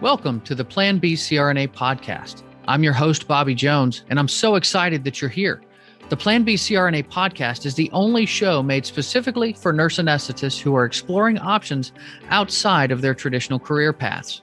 Welcome 0.00 0.42
to 0.42 0.54
the 0.54 0.64
Plan 0.64 0.98
B 0.98 1.14
CRNA 1.14 1.72
podcast. 1.72 2.44
I'm 2.68 2.84
your 2.84 2.92
host, 2.92 3.26
Bobby 3.26 3.52
Jones, 3.52 4.04
and 4.08 4.16
I'm 4.16 4.28
so 4.28 4.54
excited 4.54 5.02
that 5.02 5.20
you're 5.20 5.28
here. 5.28 5.60
The 6.08 6.16
Plan 6.16 6.44
B 6.44 6.54
CRNA 6.54 7.08
podcast 7.08 7.66
is 7.66 7.74
the 7.74 7.90
only 7.92 8.24
show 8.24 8.62
made 8.62 8.86
specifically 8.86 9.54
for 9.54 9.72
nurse 9.72 9.98
anesthetists 9.98 10.60
who 10.60 10.76
are 10.76 10.84
exploring 10.84 11.36
options 11.40 11.90
outside 12.28 12.92
of 12.92 13.00
their 13.00 13.12
traditional 13.12 13.58
career 13.58 13.92
paths. 13.92 14.42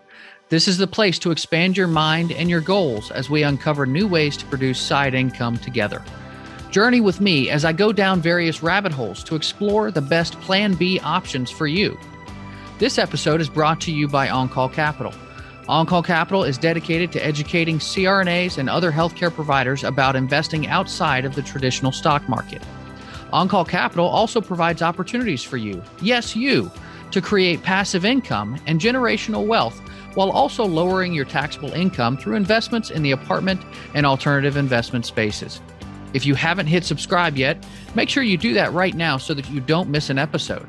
This 0.50 0.68
is 0.68 0.78
the 0.78 0.88
place 0.88 1.18
to 1.20 1.32
expand 1.32 1.78
your 1.78 1.88
mind 1.88 2.34
and 2.34 2.50
your 2.50 2.60
goals 2.60 3.10
as 3.12 3.30
we 3.30 3.44
uncover 3.44 3.86
new 3.86 4.10
ways 4.10 4.36
to 4.36 4.46
produce 4.48 4.78
side 4.78 5.14
income 5.14 5.58
together. 5.60 6.04
Journey 6.70 7.00
with 7.00 7.22
me 7.22 7.50
as 7.50 7.64
I 7.64 7.72
go 7.72 7.94
down 7.94 8.20
various 8.20 8.62
rabbit 8.62 8.92
holes 8.92 9.24
to 9.24 9.36
explore 9.36 9.90
the 9.90 10.02
best 10.02 10.38
Plan 10.42 10.74
B 10.74 11.00
options 11.00 11.50
for 11.50 11.66
you. 11.66 11.98
This 12.78 12.98
episode 12.98 13.40
is 13.40 13.48
brought 13.48 13.80
to 13.82 13.94
you 13.94 14.10
by 14.10 14.28
OnCall 14.28 14.74
Capital. 14.74 15.14
OnCall 15.68 16.06
Capital 16.06 16.44
is 16.44 16.60
dedicated 16.60 17.12
to 17.12 17.26
educating 17.26 17.80
CRNAs 17.80 18.60
and 18.60 18.70
other 18.70 18.92
healthcare 18.92 19.34
providers 19.34 19.84
about 19.84 20.16
investing 20.16 20.68
outside 20.68 21.26
of 21.26 21.34
the 21.34 21.42
traditional 21.42 21.92
stock 21.92 22.30
market. 22.30 22.62
OnCall 23.34 23.68
Capital 23.68 24.06
also 24.06 24.40
provides 24.40 24.84
opportunities 24.84 25.42
for 25.42 25.58
you, 25.58 25.82
yes, 26.04 26.36
you, 26.36 26.72
to 27.10 27.20
create 27.20 27.64
passive 27.64 28.06
income 28.06 28.60
and 28.68 28.80
generational 28.80 29.48
wealth 29.48 29.80
while 30.14 30.30
also 30.30 30.64
lowering 30.64 31.14
your 31.14 31.26
taxable 31.26 31.72
income 31.72 32.16
through 32.16 32.36
investments 32.36 32.92
in 32.92 33.02
the 33.02 33.12
apartment 33.12 33.60
and 33.96 34.06
alternative 34.06 34.58
investment 34.58 35.04
spaces. 35.04 35.62
If 36.14 36.28
you 36.28 36.36
haven't 36.36 36.68
hit 36.68 36.84
subscribe 36.84 37.38
yet, 37.38 37.66
make 37.96 38.10
sure 38.10 38.22
you 38.22 38.38
do 38.38 38.54
that 38.54 38.72
right 38.72 38.94
now 38.94 39.18
so 39.18 39.34
that 39.34 39.50
you 39.50 39.62
don't 39.62 39.90
miss 39.90 40.12
an 40.12 40.20
episode. 40.20 40.68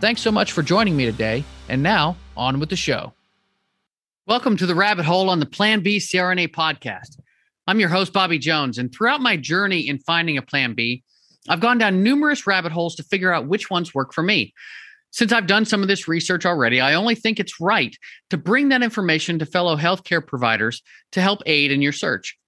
Thanks 0.00 0.20
so 0.20 0.32
much 0.32 0.50
for 0.50 0.62
joining 0.62 0.96
me 0.96 1.04
today. 1.04 1.44
And 1.68 1.80
now, 1.80 2.16
on 2.36 2.58
with 2.58 2.70
the 2.70 2.76
show. 2.76 3.12
Welcome 4.28 4.56
to 4.58 4.66
the 4.66 4.76
rabbit 4.76 5.04
hole 5.04 5.28
on 5.28 5.40
the 5.40 5.46
Plan 5.46 5.80
B 5.80 5.96
CRNA 5.96 6.54
podcast. 6.54 7.18
I'm 7.66 7.80
your 7.80 7.88
host, 7.88 8.12
Bobby 8.12 8.38
Jones, 8.38 8.78
and 8.78 8.94
throughout 8.94 9.20
my 9.20 9.36
journey 9.36 9.80
in 9.80 9.98
finding 9.98 10.38
a 10.38 10.42
Plan 10.42 10.74
B, 10.74 11.02
I've 11.48 11.58
gone 11.58 11.76
down 11.76 12.04
numerous 12.04 12.46
rabbit 12.46 12.70
holes 12.70 12.94
to 12.94 13.02
figure 13.02 13.32
out 13.32 13.48
which 13.48 13.68
ones 13.68 13.96
work 13.96 14.14
for 14.14 14.22
me. 14.22 14.54
Since 15.10 15.32
I've 15.32 15.48
done 15.48 15.64
some 15.64 15.82
of 15.82 15.88
this 15.88 16.06
research 16.06 16.46
already, 16.46 16.80
I 16.80 16.94
only 16.94 17.16
think 17.16 17.40
it's 17.40 17.60
right 17.60 17.96
to 18.30 18.36
bring 18.36 18.68
that 18.68 18.84
information 18.84 19.40
to 19.40 19.44
fellow 19.44 19.76
healthcare 19.76 20.24
providers 20.24 20.82
to 21.10 21.20
help 21.20 21.42
aid 21.44 21.72
in 21.72 21.82
your 21.82 21.90
search. 21.90 22.38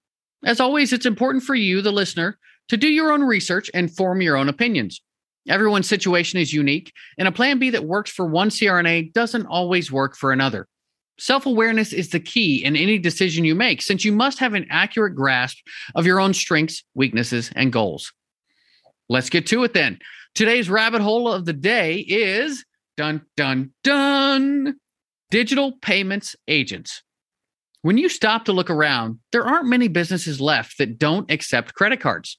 As 0.44 0.60
always, 0.60 0.92
it's 0.92 1.06
important 1.06 1.42
for 1.42 1.56
you, 1.56 1.82
the 1.82 1.90
listener, 1.90 2.38
to 2.68 2.76
do 2.76 2.86
your 2.86 3.10
own 3.10 3.24
research 3.24 3.68
and 3.74 3.90
form 3.90 4.22
your 4.22 4.36
own 4.36 4.48
opinions. 4.48 5.02
Everyone's 5.48 5.88
situation 5.88 6.38
is 6.38 6.52
unique, 6.52 6.92
and 7.18 7.26
a 7.26 7.32
plan 7.32 7.58
B 7.58 7.70
that 7.70 7.84
works 7.84 8.12
for 8.12 8.26
one 8.26 8.50
CRNA 8.50 9.12
doesn't 9.12 9.46
always 9.46 9.90
work 9.90 10.16
for 10.16 10.30
another. 10.30 10.68
Self 11.18 11.46
awareness 11.46 11.92
is 11.92 12.10
the 12.10 12.20
key 12.20 12.64
in 12.64 12.76
any 12.76 12.98
decision 12.98 13.44
you 13.44 13.54
make, 13.54 13.82
since 13.82 14.04
you 14.04 14.12
must 14.12 14.38
have 14.40 14.54
an 14.54 14.66
accurate 14.70 15.14
grasp 15.14 15.58
of 15.94 16.06
your 16.06 16.20
own 16.20 16.34
strengths, 16.34 16.82
weaknesses, 16.94 17.50
and 17.54 17.72
goals. 17.72 18.12
Let's 19.08 19.30
get 19.30 19.46
to 19.48 19.62
it 19.64 19.74
then. 19.74 19.98
Today's 20.34 20.68
rabbit 20.68 21.02
hole 21.02 21.32
of 21.32 21.44
the 21.44 21.52
day 21.52 21.98
is 21.98 22.64
dun, 22.96 23.22
dun, 23.36 23.70
dun 23.84 24.76
digital 25.30 25.72
payments 25.82 26.34
agents. 26.48 27.02
When 27.82 27.98
you 27.98 28.08
stop 28.08 28.46
to 28.46 28.52
look 28.52 28.70
around, 28.70 29.18
there 29.30 29.44
aren't 29.44 29.68
many 29.68 29.88
businesses 29.88 30.40
left 30.40 30.78
that 30.78 30.98
don't 30.98 31.30
accept 31.30 31.74
credit 31.74 32.00
cards. 32.00 32.38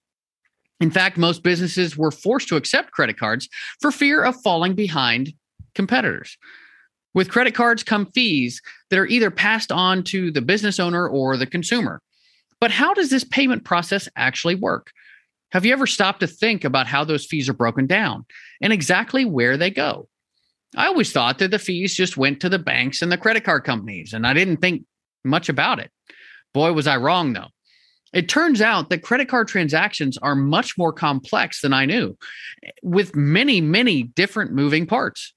In 0.81 0.91
fact, 0.91 1.17
most 1.17 1.43
businesses 1.43 1.95
were 1.95 2.11
forced 2.11 2.47
to 2.49 2.55
accept 2.55 2.91
credit 2.91 3.17
cards 3.17 3.47
for 3.79 3.91
fear 3.91 4.23
of 4.23 4.35
falling 4.41 4.75
behind 4.75 5.33
competitors. 5.73 6.37
With 7.15 7.29
credit 7.29 7.55
cards 7.55 7.81
come 7.81 8.05
fees 8.07 8.61
that 8.89 8.99
are 8.99 9.07
either 9.07 9.31
passed 9.31 9.71
on 9.71 10.03
to 10.03 10.29
the 10.29 10.41
business 10.41 10.79
owner 10.79 11.07
or 11.07 11.37
the 11.37 11.47
consumer. 11.47 12.01
But 12.59 12.71
how 12.71 12.93
does 12.93 13.09
this 13.09 13.23
payment 13.23 13.63
process 13.63 14.07
actually 14.15 14.55
work? 14.55 14.91
Have 15.51 15.65
you 15.65 15.71
ever 15.71 15.87
stopped 15.87 16.19
to 16.19 16.27
think 16.27 16.65
about 16.65 16.87
how 16.87 17.05
those 17.05 17.25
fees 17.25 17.47
are 17.47 17.53
broken 17.53 17.87
down 17.87 18.25
and 18.61 18.73
exactly 18.73 19.23
where 19.23 19.55
they 19.55 19.71
go? 19.71 20.09
I 20.75 20.87
always 20.87 21.13
thought 21.13 21.37
that 21.39 21.51
the 21.51 21.59
fees 21.59 21.95
just 21.95 22.17
went 22.17 22.41
to 22.41 22.49
the 22.49 22.59
banks 22.59 23.01
and 23.01 23.09
the 23.09 23.17
credit 23.17 23.45
card 23.45 23.63
companies, 23.63 24.11
and 24.11 24.27
I 24.27 24.33
didn't 24.33 24.57
think 24.57 24.83
much 25.23 25.47
about 25.47 25.79
it. 25.79 25.91
Boy, 26.53 26.73
was 26.73 26.87
I 26.87 26.97
wrong 26.97 27.31
though. 27.31 27.47
It 28.11 28.27
turns 28.27 28.61
out 28.61 28.89
that 28.89 29.03
credit 29.03 29.29
card 29.29 29.47
transactions 29.47 30.17
are 30.17 30.35
much 30.35 30.77
more 30.77 30.91
complex 30.91 31.61
than 31.61 31.71
I 31.71 31.85
knew, 31.85 32.17
with 32.83 33.15
many, 33.15 33.61
many 33.61 34.03
different 34.03 34.51
moving 34.51 34.85
parts. 34.85 35.33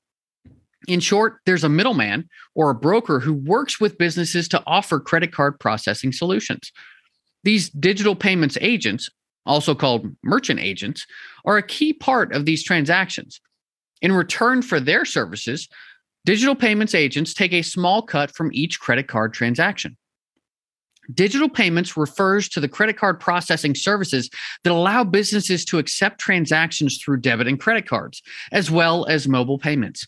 In 0.88 1.00
short, 1.00 1.40
there's 1.44 1.64
a 1.64 1.68
middleman 1.68 2.30
or 2.54 2.70
a 2.70 2.74
broker 2.74 3.20
who 3.20 3.34
works 3.34 3.78
with 3.78 3.98
businesses 3.98 4.48
to 4.48 4.62
offer 4.66 4.98
credit 4.98 5.32
card 5.32 5.60
processing 5.60 6.12
solutions. 6.12 6.72
These 7.44 7.68
digital 7.68 8.16
payments 8.16 8.56
agents, 8.62 9.10
also 9.44 9.74
called 9.74 10.06
merchant 10.24 10.60
agents, 10.60 11.06
are 11.44 11.58
a 11.58 11.66
key 11.66 11.92
part 11.92 12.32
of 12.32 12.46
these 12.46 12.64
transactions. 12.64 13.38
In 14.00 14.12
return 14.12 14.62
for 14.62 14.80
their 14.80 15.04
services, 15.04 15.68
digital 16.24 16.54
payments 16.54 16.94
agents 16.94 17.34
take 17.34 17.52
a 17.52 17.60
small 17.60 18.00
cut 18.00 18.34
from 18.34 18.50
each 18.54 18.80
credit 18.80 19.08
card 19.08 19.34
transaction. 19.34 19.94
Digital 21.12 21.50
payments 21.50 21.98
refers 21.98 22.48
to 22.48 22.60
the 22.60 22.68
credit 22.68 22.96
card 22.96 23.20
processing 23.20 23.74
services 23.74 24.30
that 24.64 24.72
allow 24.72 25.04
businesses 25.04 25.66
to 25.66 25.78
accept 25.78 26.18
transactions 26.18 26.96
through 26.96 27.18
debit 27.18 27.46
and 27.46 27.60
credit 27.60 27.86
cards, 27.86 28.22
as 28.52 28.70
well 28.70 29.04
as 29.06 29.28
mobile 29.28 29.58
payments. 29.58 30.06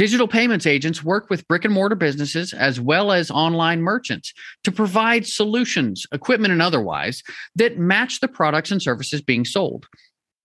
Digital 0.00 0.26
payments 0.26 0.64
agents 0.64 1.04
work 1.04 1.28
with 1.28 1.46
brick 1.46 1.66
and 1.66 1.74
mortar 1.74 1.94
businesses 1.94 2.54
as 2.54 2.80
well 2.80 3.12
as 3.12 3.30
online 3.30 3.82
merchants 3.82 4.32
to 4.64 4.72
provide 4.72 5.26
solutions, 5.26 6.06
equipment 6.10 6.52
and 6.52 6.62
otherwise, 6.62 7.22
that 7.54 7.76
match 7.76 8.20
the 8.20 8.26
products 8.26 8.70
and 8.70 8.80
services 8.80 9.20
being 9.20 9.44
sold. 9.44 9.84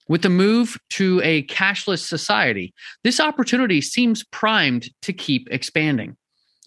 With 0.10 0.24
the 0.24 0.30
move 0.30 0.78
to 0.90 1.22
a 1.24 1.44
cashless 1.44 2.06
society, 2.06 2.74
this 3.06 3.22
opportunity 3.22 3.80
seems 3.80 4.26
primed 4.26 4.90
to 5.04 5.14
keep 5.14 5.48
expanding. 5.50 6.18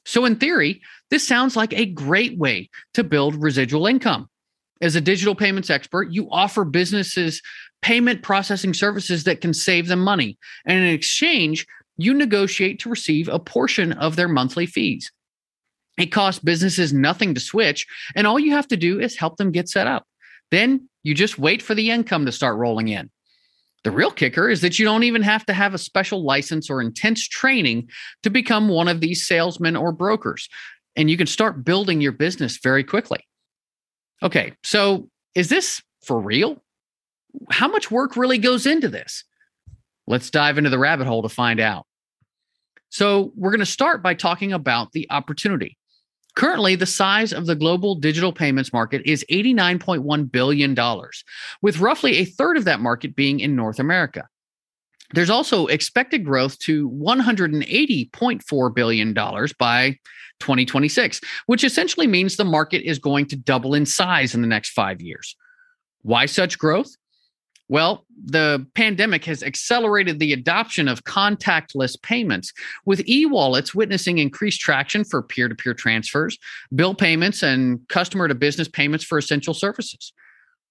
So, 0.07 0.25
in 0.25 0.37
theory, 0.37 0.81
this 1.11 1.29
sounds 1.29 1.57
like 1.57 1.75
a 1.75 1.85
great 1.85 2.39
way 2.39 2.71
to 2.95 3.05
build 3.05 3.35
residual 3.35 3.87
income. 3.87 4.31
As 4.81 4.97
a 4.97 5.03
digital 5.03 5.35
payments 5.35 5.69
expert, 5.69 6.11
you 6.11 6.27
offer 6.31 6.65
businesses 6.65 7.43
payment 7.83 8.23
processing 8.23 8.75
services 8.75 9.25
that 9.25 9.41
can 9.41 9.55
save 9.55 9.89
them 9.89 10.01
money. 10.01 10.39
And 10.65 10.79
in 10.79 10.95
exchange, 10.95 11.67
you 11.99 12.15
negotiate 12.15 12.79
to 12.81 12.89
receive 12.89 13.29
a 13.29 13.39
portion 13.39 13.93
of 13.93 14.17
their 14.17 14.29
monthly 14.29 14.65
fees. 14.65 15.13
It 15.99 16.07
costs 16.07 16.43
businesses 16.43 16.93
nothing 16.93 17.35
to 17.35 17.41
switch, 17.41 17.87
and 18.15 18.27
all 18.27 18.39
you 18.39 18.53
have 18.53 18.69
to 18.69 18.77
do 18.77 19.01
is 19.01 19.17
help 19.17 19.37
them 19.37 19.51
get 19.51 19.69
set 19.69 19.87
up. 19.87 20.07
Then 20.51 20.89
you 21.03 21.15
just 21.15 21.39
wait 21.39 21.61
for 21.61 21.75
the 21.75 21.91
income 21.91 22.25
to 22.25 22.33
start 22.33 22.57
rolling 22.57 22.89
in. 22.89 23.11
The 23.85 23.91
real 23.91 24.11
kicker 24.11 24.49
is 24.49 24.61
that 24.61 24.79
you 24.79 24.85
don't 24.85 25.05
even 25.05 25.23
have 25.23 25.45
to 25.47 25.53
have 25.53 25.75
a 25.75 25.79
special 25.79 26.25
license 26.25 26.71
or 26.71 26.81
intense 26.81 27.27
training 27.27 27.89
to 28.23 28.31
become 28.31 28.69
one 28.69 28.89
of 28.89 29.01
these 29.01 29.27
salesmen 29.27 29.77
or 29.77 29.93
brokers, 29.93 30.49
and 30.97 31.11
you 31.11 31.17
can 31.17 31.27
start 31.27 31.65
building 31.65 32.01
your 32.01 32.13
business 32.13 32.59
very 32.59 32.85
quickly. 32.85 33.21
Okay, 34.23 34.53
so 34.63 35.09
is 35.35 35.49
this 35.49 35.83
for 36.05 36.21
real? 36.21 36.63
How 37.51 37.69
much 37.69 37.91
work 37.91 38.17
really 38.17 38.39
goes 38.39 38.67
into 38.67 38.89
this? 38.89 39.25
Let's 40.09 40.31
dive 40.31 40.57
into 40.57 40.71
the 40.71 40.79
rabbit 40.79 41.07
hole 41.07 41.23
to 41.23 41.29
find 41.29 41.61
out. 41.61 41.87
So, 42.89 43.33
we're 43.37 43.51
going 43.51 43.61
to 43.61 43.67
start 43.67 44.03
by 44.03 44.15
talking 44.15 44.55
about 44.55 44.93
the 44.93 45.07
opportunity. 45.11 45.77
Currently, 46.35 46.77
the 46.77 46.87
size 46.87 47.35
of 47.35 47.45
the 47.45 47.55
global 47.55 47.95
digital 47.95 48.33
payments 48.33 48.73
market 48.73 49.03
is 49.05 49.25
$89.1 49.31 50.33
billion, 50.33 50.77
with 51.61 51.79
roughly 51.79 52.17
a 52.17 52.25
third 52.25 52.57
of 52.57 52.65
that 52.65 52.81
market 52.81 53.15
being 53.15 53.41
in 53.41 53.55
North 53.55 53.79
America. 53.79 54.27
There's 55.13 55.31
also 55.31 55.67
expected 55.67 56.25
growth 56.25 56.59
to 56.61 56.89
$180.4 56.91 58.75
billion 58.75 59.13
by 59.13 59.91
2026, 60.41 61.21
which 61.47 61.65
essentially 61.65 62.07
means 62.07 62.37
the 62.37 62.45
market 62.45 62.89
is 62.89 62.99
going 62.99 63.27
to 63.27 63.37
double 63.37 63.75
in 63.75 63.85
size 63.85 64.35
in 64.35 64.41
the 64.41 64.49
next 64.49 64.71
five 64.71 65.03
years. 65.03 65.37
Why 66.03 66.25
such 66.27 66.59
growth? 66.59 66.95
Well, 67.69 68.07
the 68.25 68.67
pandemic 68.75 69.27
has 69.27 69.43
accelerated 69.43 70.19
the 70.19 70.33
adoption 70.33 70.89
of 70.89 71.05
contactless 71.05 72.01
payments, 72.01 72.53
with 72.87 73.07
e 73.07 73.27
wallets 73.27 73.75
witnessing 73.75 74.19
increased 74.19 74.61
traction 74.61 75.05
for 75.05 75.23
peer 75.23 75.49
to 75.49 75.55
peer 75.55 75.75
transfers, 75.75 76.39
bill 76.75 76.95
payments, 76.95 77.43
and 77.43 77.87
customer 77.89 78.27
to 78.27 78.35
business 78.35 78.69
payments 78.69 79.05
for 79.05 79.19
essential 79.19 79.55
services. 79.55 80.13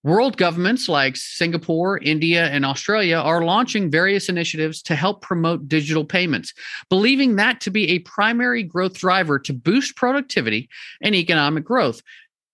World 0.03 0.37
governments 0.37 0.87
like 0.87 1.17
Singapore, 1.17 1.97
India, 1.99 2.47
and 2.47 2.65
Australia 2.65 3.17
are 3.17 3.43
launching 3.43 3.91
various 3.91 4.29
initiatives 4.29 4.81
to 4.83 4.95
help 4.95 5.21
promote 5.21 5.67
digital 5.67 6.05
payments, 6.05 6.53
believing 6.89 7.35
that 7.35 7.61
to 7.61 7.71
be 7.71 7.89
a 7.89 7.99
primary 7.99 8.63
growth 8.63 8.93
driver 8.93 9.37
to 9.39 9.53
boost 9.53 9.95
productivity 9.95 10.69
and 11.01 11.13
economic 11.13 11.63
growth, 11.63 12.01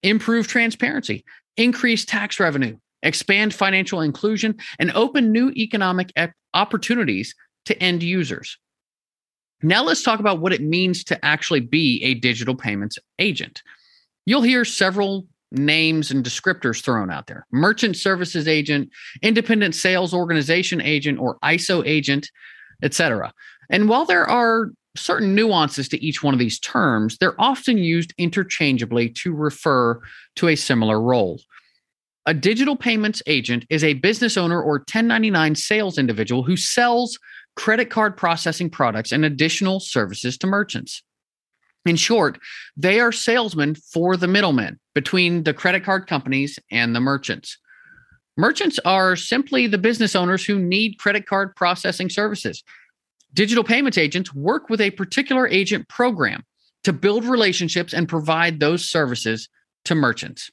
improve 0.02 0.48
transparency, 0.48 1.24
increase 1.56 2.06
tax 2.06 2.40
revenue, 2.40 2.78
expand 3.04 3.54
financial 3.54 4.02
inclusion, 4.02 4.56
and 4.80 4.92
open 4.92 5.32
new 5.32 5.52
economic 5.52 6.12
opportunities 6.54 7.36
to 7.66 7.82
end 7.82 8.02
users. 8.04 8.58
Now 9.62 9.84
let's 9.84 10.04
talk 10.04 10.20
about 10.20 10.42
what 10.42 10.52
it 10.52 10.62
means 10.62 11.04
to 11.06 11.26
actually 11.26 11.62
be 11.62 12.04
a 12.04 12.16
digital 12.16 12.56
payments 12.56 12.98
agent. 13.20 13.62
You'll 14.26 14.42
hear 14.42 14.66
several 14.66 15.26
names 15.52 16.12
and 16.12 16.26
descriptors 16.26 16.82
thrown 16.82 17.12
out 17.12 17.28
there 17.28 17.46
merchant 17.52 17.96
services 17.96 18.48
agent, 18.48 18.90
independent 19.22 19.76
sales 19.76 20.14
organization 20.14 20.82
agent, 20.82 21.20
or 21.20 21.38
ISO 21.40 21.86
agent, 21.86 22.30
etc. 22.82 23.34
And 23.70 23.88
while 23.88 24.06
there 24.06 24.26
are 24.26 24.72
certain 24.96 25.34
nuances 25.34 25.88
to 25.90 26.04
each 26.04 26.22
one 26.22 26.34
of 26.34 26.40
these 26.40 26.60
terms, 26.60 27.18
they're 27.18 27.40
often 27.40 27.78
used 27.78 28.14
interchangeably 28.18 29.10
to 29.10 29.34
refer 29.34 30.00
to 30.36 30.50
a 30.50 30.56
similar 30.56 31.00
role. 31.00 31.40
A 32.26 32.34
digital 32.34 32.78
payments 32.78 33.22
agent 33.28 33.66
is 33.70 33.84
a 33.84 33.96
business 33.96 34.38
owner 34.38 34.62
or 34.62 34.78
1099 34.78 35.56
sales 35.56 35.98
individual 35.98 36.44
who 36.44 36.56
sells 36.56 37.20
credit 37.56 37.90
card 37.90 38.16
processing 38.16 38.70
products 38.70 39.12
and 39.12 39.26
additional 39.26 39.80
services 39.80 40.38
to 40.38 40.48
merchants. 40.48 41.04
In 41.86 41.98
short, 41.98 42.40
they 42.78 43.02
are 43.02 43.12
salesmen 43.12 43.76
for 43.76 44.16
the 44.16 44.28
middlemen 44.28 44.80
between 44.96 45.44
the 45.44 45.54
credit 45.54 45.84
card 45.84 46.08
companies 46.08 46.58
and 46.72 46.96
the 46.96 47.02
merchants. 47.02 47.58
Merchants 48.38 48.80
are 48.86 49.18
simply 49.18 49.68
the 49.68 49.78
business 49.78 50.16
owners 50.16 50.46
who 50.46 50.58
need 50.58 50.98
credit 51.00 51.28
card 51.28 51.54
processing 51.58 52.10
services. 52.10 52.64
Digital 53.34 53.66
payments 53.66 53.98
agents 53.98 54.34
work 54.34 54.70
with 54.70 54.80
a 54.80 54.92
particular 54.92 55.46
agent 55.48 55.90
program 55.90 56.44
to 56.86 56.94
build 56.94 57.26
relationships 57.26 57.94
and 57.94 58.08
provide 58.08 58.60
those 58.60 58.88
services 58.88 59.50
to 59.84 59.94
merchants. 59.94 60.50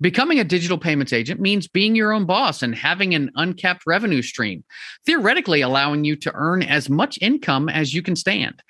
Becoming 0.00 0.38
a 0.38 0.44
digital 0.44 0.78
payments 0.78 1.12
agent 1.12 1.40
means 1.40 1.66
being 1.66 1.96
your 1.96 2.12
own 2.12 2.24
boss 2.24 2.62
and 2.62 2.74
having 2.74 3.14
an 3.14 3.32
uncapped 3.34 3.82
revenue 3.84 4.22
stream, 4.22 4.62
theoretically 5.04 5.60
allowing 5.60 6.04
you 6.04 6.14
to 6.16 6.32
earn 6.34 6.62
as 6.62 6.88
much 6.88 7.18
income 7.20 7.68
as 7.68 7.92
you 7.92 8.00
can 8.00 8.14
stand. 8.14 8.62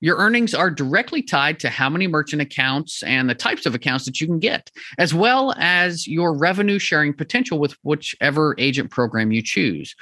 Your 0.00 0.16
earnings 0.16 0.54
are 0.54 0.70
directly 0.70 1.22
tied 1.22 1.60
to 1.60 1.68
how 1.68 1.88
many 1.90 2.08
merchant 2.08 2.42
accounts 2.42 3.02
and 3.04 3.28
the 3.28 3.34
types 3.34 3.66
of 3.66 3.74
accounts 3.74 4.06
that 4.06 4.20
you 4.20 4.26
can 4.26 4.40
get, 4.40 4.70
as 4.98 5.14
well 5.14 5.54
as 5.58 6.08
your 6.08 6.36
revenue 6.36 6.78
sharing 6.78 7.12
potential 7.12 7.58
with 7.58 7.76
whichever 7.82 8.56
agent 8.58 8.90
program 8.90 9.30
you 9.30 9.42
choose. 9.42 9.94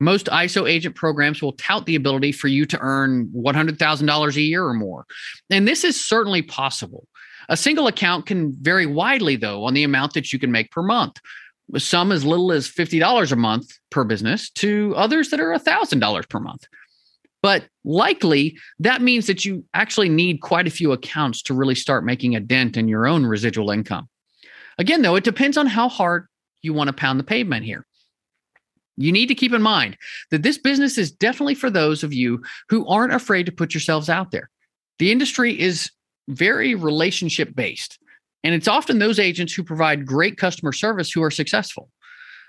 Most 0.00 0.26
ISO 0.26 0.68
agent 0.68 0.96
programs 0.96 1.40
will 1.40 1.52
tout 1.52 1.86
the 1.86 1.96
ability 1.96 2.32
for 2.32 2.48
you 2.48 2.66
to 2.66 2.78
earn 2.80 3.28
$100,000 3.28 4.36
a 4.36 4.40
year 4.40 4.64
or 4.64 4.74
more. 4.74 5.06
And 5.50 5.66
this 5.66 5.82
is 5.82 5.98
certainly 5.98 6.42
possible. 6.42 7.08
A 7.48 7.56
single 7.56 7.86
account 7.86 8.26
can 8.26 8.54
vary 8.60 8.86
widely, 8.86 9.36
though, 9.36 9.64
on 9.64 9.74
the 9.74 9.84
amount 9.84 10.14
that 10.14 10.32
you 10.32 10.38
can 10.38 10.52
make 10.52 10.70
per 10.70 10.82
month. 10.82 11.16
Some 11.76 12.12
as 12.12 12.24
little 12.24 12.52
as 12.52 12.68
$50 12.68 13.32
a 13.32 13.36
month 13.36 13.78
per 13.90 14.04
business 14.04 14.50
to 14.50 14.94
others 14.96 15.30
that 15.30 15.40
are 15.40 15.52
$1,000 15.52 16.28
per 16.28 16.40
month. 16.40 16.66
But 17.42 17.68
likely 17.84 18.58
that 18.80 19.02
means 19.02 19.26
that 19.26 19.44
you 19.44 19.64
actually 19.74 20.08
need 20.08 20.40
quite 20.40 20.66
a 20.66 20.70
few 20.70 20.92
accounts 20.92 21.42
to 21.42 21.54
really 21.54 21.74
start 21.74 22.04
making 22.04 22.34
a 22.34 22.40
dent 22.40 22.76
in 22.76 22.88
your 22.88 23.06
own 23.06 23.24
residual 23.24 23.70
income. 23.70 24.08
Again, 24.78 25.02
though, 25.02 25.16
it 25.16 25.24
depends 25.24 25.56
on 25.56 25.66
how 25.66 25.88
hard 25.88 26.26
you 26.62 26.72
want 26.72 26.88
to 26.88 26.92
pound 26.92 27.18
the 27.18 27.24
pavement 27.24 27.64
here. 27.64 27.86
You 28.96 29.12
need 29.12 29.26
to 29.26 29.34
keep 29.34 29.52
in 29.52 29.62
mind 29.62 29.96
that 30.30 30.42
this 30.42 30.58
business 30.58 30.98
is 30.98 31.12
definitely 31.12 31.54
for 31.54 31.70
those 31.70 32.02
of 32.02 32.12
you 32.12 32.42
who 32.68 32.86
aren't 32.88 33.14
afraid 33.14 33.46
to 33.46 33.52
put 33.52 33.72
yourselves 33.72 34.08
out 34.08 34.32
there. 34.32 34.50
The 34.98 35.12
industry 35.12 35.58
is 35.58 35.90
very 36.28 36.74
relationship 36.74 37.54
based, 37.54 37.98
and 38.44 38.54
it's 38.54 38.68
often 38.68 38.98
those 38.98 39.18
agents 39.18 39.52
who 39.52 39.64
provide 39.64 40.06
great 40.06 40.36
customer 40.36 40.72
service 40.72 41.10
who 41.10 41.22
are 41.22 41.30
successful. 41.30 41.90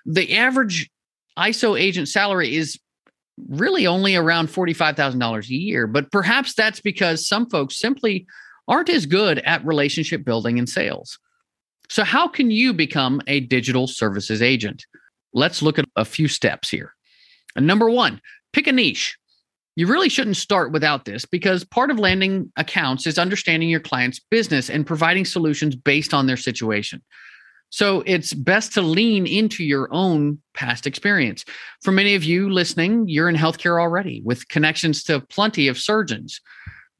The 0.05 0.37
average 0.37 0.89
ISO 1.37 1.79
agent 1.79 2.07
salary 2.07 2.55
is 2.55 2.79
really 3.47 3.87
only 3.87 4.15
around 4.15 4.49
$45,000 4.49 5.49
a 5.49 5.53
year. 5.53 5.87
But 5.87 6.11
perhaps 6.11 6.53
that's 6.53 6.81
because 6.81 7.27
some 7.27 7.49
folks 7.49 7.79
simply 7.79 8.27
aren't 8.67 8.89
as 8.89 9.05
good 9.05 9.39
at 9.39 9.65
relationship 9.65 10.23
building 10.25 10.59
and 10.59 10.69
sales. 10.69 11.17
So, 11.89 12.03
how 12.03 12.27
can 12.27 12.51
you 12.51 12.73
become 12.73 13.21
a 13.25 13.39
digital 13.39 13.87
services 13.87 14.41
agent? 14.41 14.85
Let's 15.33 15.61
look 15.61 15.79
at 15.79 15.85
a 15.95 16.05
few 16.05 16.27
steps 16.27 16.69
here. 16.69 16.93
Number 17.55 17.89
one, 17.89 18.21
pick 18.53 18.67
a 18.67 18.71
niche. 18.71 19.17
You 19.75 19.88
really 19.88 20.10
shouldn't 20.10 20.38
start 20.38 20.71
without 20.71 21.06
this 21.06 21.25
because 21.25 21.63
part 21.63 21.92
of 21.92 22.00
landing 22.00 22.51
accounts 22.57 23.07
is 23.07 23.18
understanding 23.18 23.69
your 23.69 23.80
client's 23.80 24.19
business 24.19 24.69
and 24.69 24.86
providing 24.86 25.25
solutions 25.25 25.75
based 25.75 26.13
on 26.13 26.27
their 26.27 26.38
situation. 26.38 27.01
So 27.69 28.04
it's 28.06 28.33
best 28.33 28.74
to 28.74 28.81
lean 28.81 29.27
into 29.27 29.63
your 29.63 29.88
own 29.92 30.39
past 30.54 30.88
experience. 30.88 31.45
For 31.83 31.92
many 31.92 32.16
of 32.16 32.24
you 32.24 32.50
listening, 32.50 33.07
you're 33.07 33.30
in 33.30 33.36
healthcare 33.36 33.80
already 33.80 34.21
with 34.25 34.48
connections 34.50 35.04
to 35.04 35.21
plenty 35.21 35.68
of 35.68 35.77
surgeons. 35.77 36.42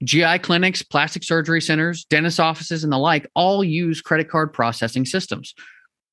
GI 0.04 0.39
clinics, 0.39 0.81
plastic 0.81 1.24
surgery 1.24 1.60
centers, 1.60 2.06
dentist 2.06 2.39
offices, 2.39 2.83
and 2.83 2.94
the 2.94 2.98
like 2.98 3.27
all 3.36 3.63
use 3.63 4.00
credit 4.00 4.30
card 4.30 4.54
processing 4.54 5.06
systems. 5.06 5.54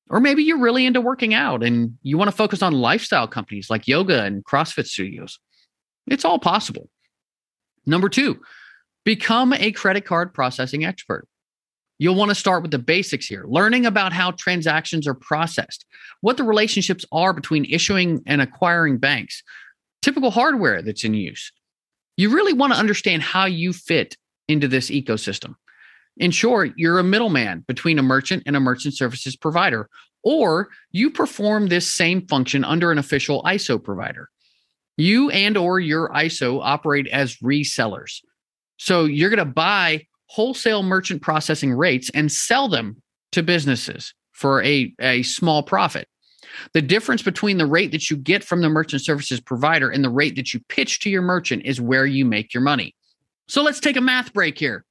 Or 0.09 0.19
maybe 0.19 0.43
you're 0.43 0.59
really 0.59 0.85
into 0.85 1.01
working 1.01 1.33
out 1.33 1.63
and 1.63 1.97
you 2.01 2.17
want 2.17 2.29
to 2.29 2.35
focus 2.35 2.61
on 2.61 2.73
lifestyle 2.73 3.27
companies 3.27 3.69
like 3.69 3.87
yoga 3.87 4.23
and 4.23 4.43
CrossFit 4.43 4.87
studios. 4.87 5.39
It's 6.07 6.25
all 6.25 6.39
possible. 6.39 6.89
Number 7.85 8.09
two, 8.09 8.41
become 9.05 9.53
a 9.53 9.71
credit 9.71 10.05
card 10.05 10.33
processing 10.33 10.85
expert. 10.85 11.27
You'll 11.99 12.15
want 12.15 12.29
to 12.29 12.35
start 12.35 12.61
with 12.61 12.71
the 12.71 12.79
basics 12.79 13.25
here, 13.25 13.45
learning 13.47 13.85
about 13.85 14.13
how 14.13 14.31
transactions 14.31 15.07
are 15.07 15.15
processed, 15.15 15.85
what 16.21 16.37
the 16.37 16.43
relationships 16.43 17.05
are 17.11 17.33
between 17.33 17.65
issuing 17.65 18.21
and 18.27 18.41
acquiring 18.41 18.97
banks, 18.97 19.41
typical 20.01 20.29
hardware 20.29 20.81
that's 20.81 21.03
in 21.03 21.15
use. 21.15 21.51
You 22.15 22.29
really 22.29 22.53
want 22.53 22.73
to 22.73 22.79
understand 22.79 23.23
how 23.23 23.45
you 23.45 23.73
fit 23.73 24.15
into 24.47 24.67
this 24.67 24.89
ecosystem. 24.89 25.55
In 26.17 26.31
short, 26.31 26.73
you're 26.77 26.99
a 26.99 27.03
middleman 27.03 27.63
between 27.67 27.99
a 27.99 28.03
merchant 28.03 28.43
and 28.45 28.55
a 28.55 28.59
merchant 28.59 28.95
services 28.95 29.35
provider, 29.35 29.89
or 30.23 30.69
you 30.91 31.09
perform 31.11 31.67
this 31.67 31.91
same 31.91 32.27
function 32.27 32.63
under 32.63 32.91
an 32.91 32.97
official 32.97 33.43
ISO 33.43 33.83
provider. 33.83 34.29
You 34.97 35.29
and 35.29 35.55
or 35.55 35.79
your 35.79 36.09
ISO 36.09 36.59
operate 36.61 37.07
as 37.07 37.37
resellers. 37.37 38.21
So 38.77 39.05
you're 39.05 39.29
going 39.29 39.37
to 39.37 39.45
buy 39.45 40.05
wholesale 40.25 40.83
merchant 40.83 41.21
processing 41.21 41.73
rates 41.73 42.11
and 42.13 42.31
sell 42.31 42.67
them 42.67 43.01
to 43.31 43.43
businesses 43.43 44.13
for 44.33 44.61
a, 44.63 44.93
a 44.99 45.23
small 45.23 45.63
profit. 45.63 46.07
The 46.73 46.81
difference 46.81 47.21
between 47.21 47.57
the 47.57 47.65
rate 47.65 47.91
that 47.91 48.09
you 48.09 48.17
get 48.17 48.43
from 48.43 48.61
the 48.61 48.69
merchant 48.69 49.01
services 49.01 49.39
provider 49.39 49.89
and 49.89 50.03
the 50.03 50.09
rate 50.09 50.35
that 50.35 50.53
you 50.53 50.59
pitch 50.69 50.99
to 51.01 51.09
your 51.09 51.21
merchant 51.21 51.63
is 51.65 51.81
where 51.81 52.05
you 52.05 52.25
make 52.25 52.53
your 52.53 52.63
money. 52.63 52.95
So 53.47 53.61
let's 53.61 53.79
take 53.79 53.97
a 53.97 54.01
math 54.01 54.33
break 54.33 54.57
here. 54.57 54.85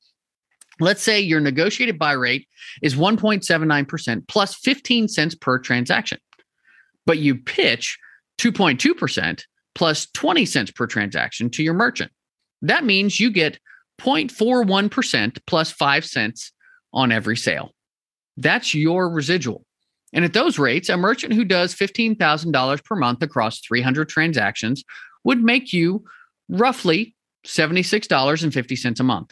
Let's 0.79 1.03
say 1.03 1.21
your 1.21 1.41
negotiated 1.41 1.99
buy 1.99 2.13
rate 2.13 2.47
is 2.83 2.95
1.79% 2.95 4.29
plus 4.29 4.55
15 4.55 5.09
cents 5.09 5.35
per 5.35 5.59
transaction, 5.59 6.19
but 7.07 7.19
you 7.19 7.37
pitch 7.37 7.99
2.2% 8.39 9.43
plus 9.77 10.07
20 10.15 10.47
cents 10.47 10.71
per 10.73 10.87
transaction 10.87 11.51
to 11.51 11.63
your 11.63 11.75
merchant. 11.75 12.11
That 12.63 12.85
means 12.85 13.21
you 13.21 13.31
get 13.31 13.61
0.41% 14.01 15.39
plus 15.47 15.71
5 15.71 16.05
cents 16.05 16.53
on 16.93 17.13
every 17.13 17.37
sale. 17.37 17.73
That's 18.39 18.75
your 18.75 19.09
residual. 19.11 19.65
And 20.13 20.25
at 20.25 20.33
those 20.33 20.59
rates, 20.59 20.89
a 20.89 20.97
merchant 20.97 21.35
who 21.35 21.45
does 21.45 21.75
$15,000 21.75 22.85
per 22.85 22.97
month 22.97 23.23
across 23.23 23.61
300 23.61 24.09
transactions 24.09 24.83
would 25.25 25.43
make 25.43 25.73
you 25.73 26.05
roughly 26.49 27.15
$76.50 27.47 28.99
a 28.99 29.03
month. 29.03 29.31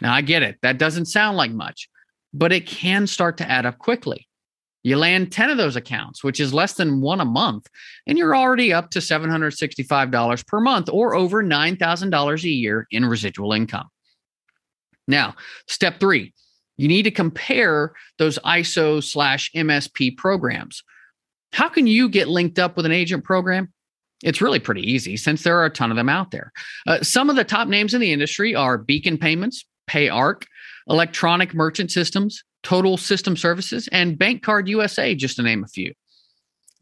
Now, 0.00 0.14
I 0.14 0.20
get 0.20 0.42
it. 0.42 0.56
That 0.62 0.78
doesn't 0.78 1.06
sound 1.06 1.36
like 1.36 1.50
much, 1.50 1.88
but 2.32 2.52
it 2.52 2.66
can 2.66 3.06
start 3.06 3.38
to 3.38 3.50
add 3.50 3.66
up 3.66 3.78
quickly. 3.78 4.28
You 4.84 4.98
land 4.98 5.32
10 5.32 5.48
of 5.48 5.56
those 5.56 5.76
accounts, 5.76 6.22
which 6.22 6.38
is 6.38 6.52
less 6.52 6.74
than 6.74 7.00
one 7.00 7.20
a 7.20 7.24
month, 7.24 7.66
and 8.06 8.18
you're 8.18 8.36
already 8.36 8.72
up 8.72 8.90
to 8.90 8.98
$765 8.98 10.46
per 10.46 10.60
month 10.60 10.90
or 10.92 11.14
over 11.14 11.42
$9,000 11.42 12.44
a 12.44 12.48
year 12.48 12.86
in 12.90 13.06
residual 13.06 13.54
income. 13.54 13.88
Now, 15.08 15.34
step 15.66 16.00
three, 16.00 16.34
you 16.76 16.86
need 16.86 17.04
to 17.04 17.10
compare 17.10 17.94
those 18.18 18.38
ISO 18.40 19.02
slash 19.02 19.50
MSP 19.56 20.18
programs. 20.18 20.82
How 21.52 21.70
can 21.70 21.86
you 21.86 22.08
get 22.08 22.28
linked 22.28 22.58
up 22.58 22.76
with 22.76 22.84
an 22.84 22.92
agent 22.92 23.24
program? 23.24 23.72
It's 24.22 24.42
really 24.42 24.58
pretty 24.58 24.82
easy 24.82 25.16
since 25.16 25.42
there 25.42 25.58
are 25.58 25.66
a 25.66 25.70
ton 25.70 25.90
of 25.90 25.96
them 25.96 26.08
out 26.08 26.30
there. 26.30 26.52
Uh, 26.86 27.02
some 27.02 27.30
of 27.30 27.36
the 27.36 27.44
top 27.44 27.68
names 27.68 27.94
in 27.94 28.00
the 28.00 28.12
industry 28.12 28.54
are 28.54 28.76
Beacon 28.76 29.16
Payments, 29.16 29.64
PayArc, 29.88 30.44
Electronic 30.88 31.54
Merchant 31.54 31.90
Systems, 31.90 32.42
Total 32.64 32.96
System 32.96 33.36
Services, 33.36 33.88
and 33.92 34.18
Bank 34.18 34.42
Card 34.42 34.68
USA, 34.68 35.14
just 35.14 35.36
to 35.36 35.42
name 35.42 35.62
a 35.62 35.68
few. 35.68 35.92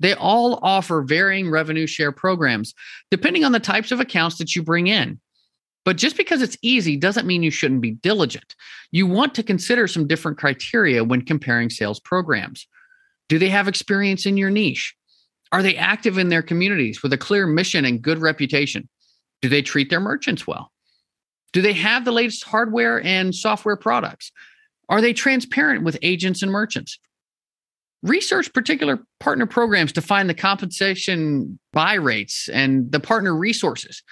They 0.00 0.14
all 0.14 0.58
offer 0.62 1.02
varying 1.02 1.50
revenue 1.50 1.86
share 1.86 2.12
programs 2.12 2.74
depending 3.10 3.44
on 3.44 3.52
the 3.52 3.60
types 3.60 3.92
of 3.92 4.00
accounts 4.00 4.38
that 4.38 4.56
you 4.56 4.62
bring 4.62 4.86
in. 4.88 5.20
But 5.84 5.96
just 5.96 6.16
because 6.16 6.42
it's 6.42 6.56
easy 6.62 6.96
doesn't 6.96 7.26
mean 7.26 7.42
you 7.42 7.50
shouldn't 7.50 7.80
be 7.80 7.92
diligent. 7.92 8.54
You 8.90 9.06
want 9.06 9.34
to 9.34 9.42
consider 9.42 9.86
some 9.86 10.06
different 10.06 10.38
criteria 10.38 11.04
when 11.04 11.22
comparing 11.22 11.70
sales 11.70 12.00
programs. 12.00 12.66
Do 13.28 13.38
they 13.38 13.48
have 13.48 13.68
experience 13.68 14.26
in 14.26 14.36
your 14.36 14.50
niche? 14.50 14.94
Are 15.50 15.62
they 15.62 15.76
active 15.76 16.18
in 16.18 16.28
their 16.28 16.42
communities 16.42 17.02
with 17.02 17.12
a 17.12 17.18
clear 17.18 17.46
mission 17.46 17.84
and 17.84 18.00
good 18.00 18.18
reputation? 18.18 18.88
Do 19.40 19.48
they 19.48 19.62
treat 19.62 19.90
their 19.90 20.00
merchants 20.00 20.46
well? 20.46 20.72
Do 21.52 21.60
they 21.62 21.74
have 21.74 22.04
the 22.04 22.12
latest 22.12 22.44
hardware 22.44 23.02
and 23.04 23.34
software 23.34 23.76
products? 23.76 24.32
Are 24.92 25.00
they 25.00 25.14
transparent 25.14 25.84
with 25.84 25.96
agents 26.02 26.42
and 26.42 26.52
merchants? 26.52 26.98
Research 28.02 28.52
particular 28.52 28.98
partner 29.20 29.46
programs 29.46 29.90
to 29.92 30.02
find 30.02 30.28
the 30.28 30.34
compensation 30.34 31.58
buy 31.72 31.94
rates 31.94 32.50
and 32.52 32.92
the 32.92 33.00
partner 33.00 33.34
resources 33.34 34.02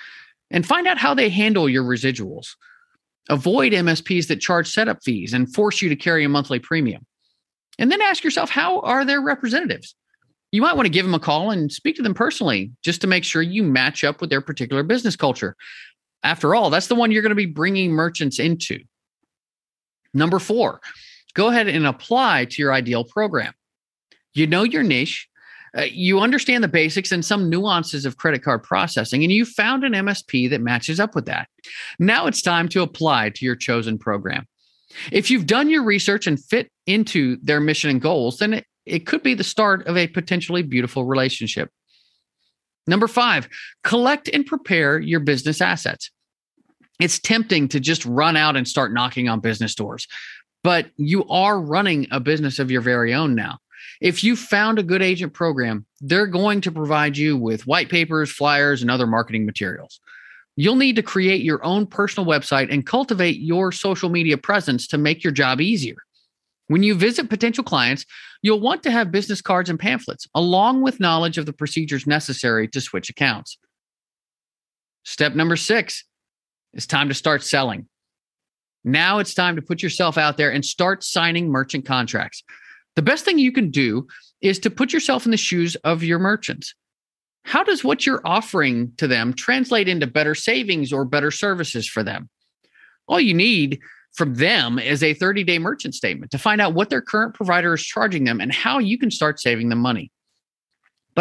and 0.51 0.65
find 0.65 0.87
out 0.87 0.97
how 0.97 1.13
they 1.13 1.29
handle 1.29 1.69
your 1.69 1.85
residuals. 1.85 2.57
Avoid 3.29 3.73
MSPs 3.73 4.29
that 4.29 4.41
charge 4.41 4.71
setup 4.71 5.03
fees 5.05 5.35
and 5.35 5.55
force 5.55 5.83
you 5.83 5.91
to 5.91 5.97
carry 5.97 6.25
a 6.25 6.31
monthly 6.31 6.59
premium. 6.59 7.05
And 7.79 7.93
then 7.93 8.01
ask 8.01 8.25
yourself, 8.25 8.49
how 8.49 8.81
are 8.81 9.05
their 9.05 9.21
representatives? 9.21 9.95
You 10.51 10.63
might 10.63 10.77
want 10.77 10.87
to 10.87 10.91
give 10.91 11.05
them 11.05 11.15
a 11.15 11.21
call 11.21 11.51
and 11.51 11.71
speak 11.71 11.97
to 11.97 12.03
them 12.03 12.15
personally 12.15 12.73
just 12.83 13.03
to 13.03 13.07
make 13.07 13.25
sure 13.25 13.43
you 13.43 13.65
match 13.65 14.03
up 14.03 14.23
with 14.23 14.31
their 14.31 14.41
particular 14.41 14.83
business 14.83 15.15
culture. 15.15 15.57
After 16.23 16.55
all, 16.55 16.71
that's 16.71 16.87
the 16.87 16.95
one 16.95 17.11
you're 17.11 17.21
going 17.21 17.29
to 17.33 17.35
be 17.37 17.45
bringing 17.45 17.91
merchants 17.91 18.39
into. 18.39 18.81
Number 20.13 20.39
four, 20.39 20.81
go 21.35 21.49
ahead 21.49 21.69
and 21.69 21.87
apply 21.87 22.47
to 22.47 22.63
your 22.63 22.73
ideal 22.73 23.05
program. 23.05 23.53
You 24.33 24.47
know 24.47 24.63
your 24.63 24.83
niche, 24.83 25.29
uh, 25.77 25.83
you 25.83 26.19
understand 26.19 26.65
the 26.65 26.69
basics 26.69 27.13
and 27.13 27.25
some 27.25 27.49
nuances 27.49 28.05
of 28.05 28.17
credit 28.17 28.43
card 28.43 28.63
processing, 28.63 29.23
and 29.23 29.33
you 29.33 29.45
found 29.45 29.85
an 29.85 29.93
MSP 29.93 30.51
that 30.51 30.61
matches 30.61 30.99
up 30.99 31.15
with 31.15 31.27
that. 31.27 31.49
Now 31.99 32.27
it's 32.27 32.43
time 32.43 32.69
to 32.71 32.83
apply 32.83 33.31
to 33.31 33.45
your 33.45 33.57
chosen 33.57 33.99
program. 33.99 34.47
If 35.13 35.31
you've 35.31 35.47
done 35.47 35.71
your 35.71 35.85
research 35.85 36.27
and 36.27 36.43
fit 36.43 36.71
into 36.87 37.37
their 37.43 37.61
mission 37.61 37.91
and 37.91 38.01
goals, 38.01 38.39
then 38.39 38.55
it, 38.55 38.67
it 38.87 39.07
could 39.07 39.23
be 39.23 39.35
the 39.35 39.45
start 39.45 39.87
of 39.87 39.97
a 39.97 40.09
potentially 40.09 40.63
beautiful 40.63 41.05
relationship. 41.05 41.71
Number 42.89 43.07
five, 43.07 43.49
collect 43.85 44.29
and 44.33 44.45
prepare 44.45 44.99
your 44.99 45.21
business 45.21 45.61
assets. 45.61 46.11
It's 47.01 47.19
tempting 47.19 47.69
to 47.69 47.81
just 47.81 48.05
run 48.05 48.37
out 48.37 48.57
and 48.57 48.69
start 48.69 48.93
knocking 48.93 49.29
on 49.29 49.41
business 49.41 49.75
doors, 49.75 50.07
but 50.63 50.91
you 50.97 51.27
are 51.29 51.61
running 51.61 52.07
a 52.11 52.21
business 52.21 52.59
of 52.59 52.71
your 52.71 52.83
very 52.83 53.15
own 53.15 53.35
now. 53.35 53.59
If 54.01 54.23
you 54.23 54.37
found 54.37 54.79
a 54.79 54.83
good 54.83 55.03
agent 55.03 55.33
program, 55.33 55.87
they're 56.01 56.27
going 56.27 56.61
to 56.63 56.73
provide 56.73 57.17
you 57.17 57.37
with 57.37 57.67
white 57.67 57.89
papers, 57.89 58.31
flyers, 58.31 58.83
and 58.83 58.91
other 58.91 59.07
marketing 59.07 59.47
materials. 59.47 60.01
You'll 60.57 60.77
need 60.77 60.97
to 60.97 61.03
create 61.03 61.43
your 61.43 61.65
own 61.65 61.87
personal 61.87 62.29
website 62.29 62.73
and 62.73 62.85
cultivate 62.85 63.41
your 63.41 63.73
social 63.73 64.11
media 64.11 64.37
presence 64.37 64.87
to 64.89 64.99
make 64.99 65.25
your 65.25 65.33
job 65.33 65.61
easier. 65.61 65.97
When 66.67 66.83
you 66.83 66.95
visit 66.95 67.31
potential 67.31 67.65
clients, 67.65 68.05
you'll 68.43 68.61
want 68.61 68.83
to 68.85 68.91
have 68.91 69.11
business 69.11 69.41
cards 69.41 69.71
and 69.71 69.79
pamphlets, 69.79 70.29
along 70.35 70.83
with 70.83 71.01
knowledge 71.01 71.39
of 71.39 71.47
the 71.47 71.53
procedures 71.53 72.07
necessary 72.07 72.69
to 72.69 72.81
switch 72.81 73.11
accounts. 73.11 73.59
Step 75.05 75.35
number 75.35 75.57
six 75.57 76.05
it's 76.75 76.87
time 76.87 77.09
to 77.09 77.15
start 77.15 77.43
selling. 77.43 77.87
Now 78.85 79.19
it's 79.19 79.35
time 79.35 79.57
to 79.57 79.63
put 79.63 79.83
yourself 79.83 80.17
out 80.17 80.37
there 80.37 80.51
and 80.51 80.65
start 80.65 81.05
signing 81.05 81.51
merchant 81.51 81.85
contracts. 81.85 82.43
The 82.97 83.03
best 83.03 83.25
thing 83.25 83.39
you 83.39 83.53
can 83.53 83.71
do 83.71 84.07
is 84.41 84.59
to 84.61 84.71
put 84.71 84.93
yourself 84.93 85.25
in 85.25 85.31
the 85.31 85.37
shoes 85.37 85.77
of 85.77 86.03
your 86.03 86.19
merchants. 86.19 86.75
How 87.45 87.63
does 87.63 87.85
what 87.85 88.07
you're 88.07 88.23
offering 88.25 88.93
to 88.99 89.07
them 89.07 89.33
translate 89.33 89.89
into 89.89 90.07
better 90.07 90.35
savings 90.35 90.93
or 90.93 91.05
better 91.05 91.31
services 91.31 91.89
for 91.89 92.03
them? 92.03 92.29
All 93.07 93.21
you 93.21 93.35
need 93.35 93.81
from 94.13 94.35
them 94.35 94.79
is 94.79 95.03
a 95.03 95.15
30 95.15 95.45
day 95.45 95.59
merchant 95.59 95.95
statement 95.95 96.31
to 96.33 96.39
find 96.39 96.61
out 96.61 96.75
what 96.75 96.91
their 96.91 97.03
current 97.03 97.35
provider 97.35 97.75
is 97.75 97.83
charging 97.83 98.25
them 98.25 98.41
and 98.41 98.53
how 98.53 98.79
you 98.79 98.99
can 98.99 99.11
start 99.11 99.41
saving 99.41 99.69
them 99.69 99.79
money. 99.79 100.11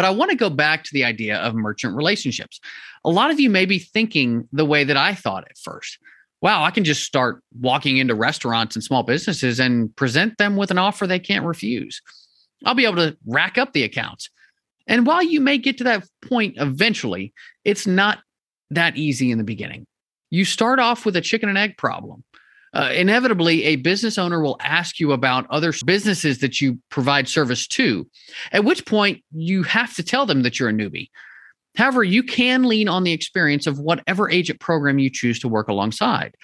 But 0.00 0.06
I 0.06 0.10
want 0.12 0.30
to 0.30 0.36
go 0.38 0.48
back 0.48 0.84
to 0.84 0.94
the 0.94 1.04
idea 1.04 1.36
of 1.36 1.54
merchant 1.54 1.94
relationships. 1.94 2.58
A 3.04 3.10
lot 3.10 3.30
of 3.30 3.38
you 3.38 3.50
may 3.50 3.66
be 3.66 3.78
thinking 3.78 4.48
the 4.50 4.64
way 4.64 4.82
that 4.82 4.96
I 4.96 5.14
thought 5.14 5.44
at 5.44 5.58
first. 5.58 5.98
Wow, 6.40 6.64
I 6.64 6.70
can 6.70 6.84
just 6.84 7.04
start 7.04 7.42
walking 7.60 7.98
into 7.98 8.14
restaurants 8.14 8.74
and 8.74 8.82
small 8.82 9.02
businesses 9.02 9.60
and 9.60 9.94
present 9.96 10.38
them 10.38 10.56
with 10.56 10.70
an 10.70 10.78
offer 10.78 11.06
they 11.06 11.18
can't 11.18 11.44
refuse. 11.44 12.00
I'll 12.64 12.74
be 12.74 12.86
able 12.86 12.96
to 12.96 13.14
rack 13.26 13.58
up 13.58 13.74
the 13.74 13.82
accounts. 13.82 14.30
And 14.86 15.04
while 15.04 15.22
you 15.22 15.38
may 15.38 15.58
get 15.58 15.76
to 15.76 15.84
that 15.84 16.08
point 16.26 16.54
eventually, 16.56 17.34
it's 17.66 17.86
not 17.86 18.20
that 18.70 18.96
easy 18.96 19.30
in 19.30 19.36
the 19.36 19.44
beginning. 19.44 19.86
You 20.30 20.46
start 20.46 20.78
off 20.78 21.04
with 21.04 21.14
a 21.14 21.20
chicken 21.20 21.50
and 21.50 21.58
egg 21.58 21.76
problem 21.76 22.24
uh, 22.72 22.90
inevitably 22.94 23.64
a 23.64 23.76
business 23.76 24.18
owner 24.18 24.40
will 24.40 24.56
ask 24.60 25.00
you 25.00 25.12
about 25.12 25.46
other 25.50 25.72
businesses 25.84 26.38
that 26.38 26.60
you 26.60 26.78
provide 26.88 27.28
service 27.28 27.66
to, 27.66 28.06
at 28.52 28.64
which 28.64 28.86
point 28.86 29.22
you 29.32 29.62
have 29.64 29.94
to 29.94 30.02
tell 30.02 30.26
them 30.26 30.42
that 30.42 30.58
you're 30.58 30.68
a 30.68 30.72
newbie. 30.72 31.08
However, 31.76 32.04
you 32.04 32.22
can 32.22 32.64
lean 32.64 32.88
on 32.88 33.04
the 33.04 33.12
experience 33.12 33.66
of 33.66 33.78
whatever 33.78 34.30
agent 34.30 34.60
program 34.60 34.98
you 34.98 35.10
choose 35.10 35.38
to 35.40 35.48
work 35.48 35.68
alongside. 35.68 36.34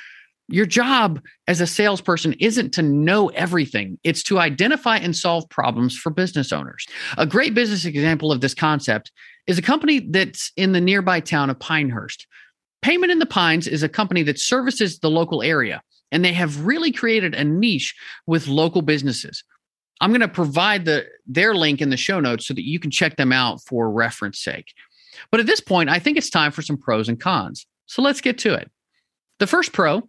Your 0.48 0.66
job 0.66 1.20
as 1.48 1.60
a 1.60 1.66
salesperson 1.66 2.34
isn't 2.34 2.72
to 2.74 2.82
know 2.82 3.28
everything, 3.30 3.98
it's 4.04 4.22
to 4.24 4.38
identify 4.38 4.96
and 4.96 5.16
solve 5.16 5.48
problems 5.48 5.96
for 5.96 6.10
business 6.10 6.52
owners. 6.52 6.86
A 7.18 7.26
great 7.26 7.54
business 7.54 7.84
example 7.84 8.30
of 8.30 8.40
this 8.40 8.54
concept 8.54 9.10
is 9.48 9.58
a 9.58 9.62
company 9.62 10.00
that's 10.00 10.52
in 10.56 10.72
the 10.72 10.80
nearby 10.80 11.18
town 11.18 11.50
of 11.50 11.58
Pinehurst. 11.58 12.26
Payment 12.82 13.10
in 13.10 13.18
the 13.18 13.26
Pines 13.26 13.66
is 13.66 13.82
a 13.82 13.88
company 13.88 14.22
that 14.22 14.38
services 14.38 15.00
the 15.00 15.10
local 15.10 15.42
area 15.42 15.82
and 16.12 16.24
they 16.24 16.32
have 16.32 16.64
really 16.64 16.92
created 16.92 17.34
a 17.34 17.44
niche 17.44 17.94
with 18.26 18.48
local 18.48 18.82
businesses. 18.82 19.42
I'm 20.00 20.10
going 20.10 20.20
to 20.20 20.28
provide 20.28 20.84
the 20.84 21.06
their 21.26 21.54
link 21.54 21.80
in 21.80 21.90
the 21.90 21.96
show 21.96 22.20
notes 22.20 22.46
so 22.46 22.54
that 22.54 22.68
you 22.68 22.78
can 22.78 22.90
check 22.90 23.16
them 23.16 23.32
out 23.32 23.62
for 23.62 23.90
reference 23.90 24.38
sake. 24.38 24.72
But 25.30 25.40
at 25.40 25.46
this 25.46 25.60
point, 25.60 25.88
I 25.88 25.98
think 25.98 26.18
it's 26.18 26.30
time 26.30 26.52
for 26.52 26.62
some 26.62 26.76
pros 26.76 27.08
and 27.08 27.18
cons. 27.18 27.66
So 27.86 28.02
let's 28.02 28.20
get 28.20 28.38
to 28.38 28.54
it. 28.54 28.70
The 29.38 29.46
first 29.46 29.72
pro 29.72 30.02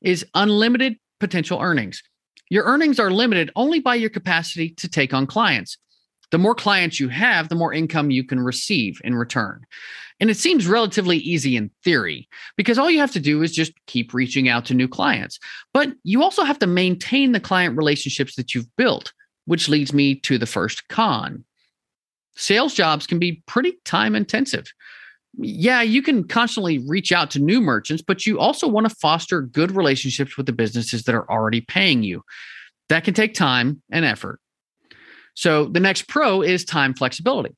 is 0.00 0.24
unlimited 0.34 0.96
potential 1.18 1.60
earnings. 1.60 2.02
Your 2.50 2.64
earnings 2.64 3.00
are 3.00 3.10
limited 3.10 3.50
only 3.56 3.80
by 3.80 3.94
your 3.94 4.10
capacity 4.10 4.70
to 4.70 4.88
take 4.88 5.14
on 5.14 5.26
clients. 5.26 5.78
The 6.32 6.38
more 6.38 6.54
clients 6.54 6.98
you 6.98 7.10
have, 7.10 7.48
the 7.48 7.54
more 7.54 7.72
income 7.72 8.10
you 8.10 8.24
can 8.24 8.40
receive 8.40 9.00
in 9.04 9.14
return. 9.14 9.64
And 10.18 10.30
it 10.30 10.36
seems 10.36 10.66
relatively 10.66 11.18
easy 11.18 11.56
in 11.56 11.70
theory 11.84 12.28
because 12.56 12.78
all 12.78 12.90
you 12.90 13.00
have 13.00 13.12
to 13.12 13.20
do 13.20 13.42
is 13.42 13.52
just 13.52 13.72
keep 13.86 14.14
reaching 14.14 14.48
out 14.48 14.64
to 14.66 14.74
new 14.74 14.88
clients. 14.88 15.38
But 15.74 15.92
you 16.04 16.22
also 16.22 16.44
have 16.44 16.58
to 16.60 16.66
maintain 16.66 17.32
the 17.32 17.40
client 17.40 17.76
relationships 17.76 18.36
that 18.36 18.54
you've 18.54 18.74
built, 18.76 19.12
which 19.44 19.68
leads 19.68 19.92
me 19.92 20.14
to 20.20 20.38
the 20.38 20.46
first 20.46 20.88
con. 20.88 21.44
Sales 22.34 22.72
jobs 22.72 23.06
can 23.06 23.18
be 23.18 23.42
pretty 23.46 23.74
time 23.84 24.14
intensive. 24.14 24.72
Yeah, 25.36 25.82
you 25.82 26.02
can 26.02 26.24
constantly 26.24 26.78
reach 26.78 27.12
out 27.12 27.30
to 27.32 27.40
new 27.40 27.60
merchants, 27.60 28.02
but 28.02 28.26
you 28.26 28.38
also 28.38 28.68
want 28.68 28.88
to 28.88 28.94
foster 28.96 29.42
good 29.42 29.72
relationships 29.72 30.36
with 30.36 30.46
the 30.46 30.52
businesses 30.52 31.04
that 31.04 31.14
are 31.14 31.30
already 31.30 31.60
paying 31.60 32.02
you. 32.02 32.22
That 32.88 33.04
can 33.04 33.14
take 33.14 33.34
time 33.34 33.82
and 33.90 34.04
effort. 34.04 34.40
So 35.34 35.66
the 35.66 35.80
next 35.80 36.08
pro 36.08 36.42
is 36.42 36.64
time 36.64 36.94
flexibility. 36.94 37.54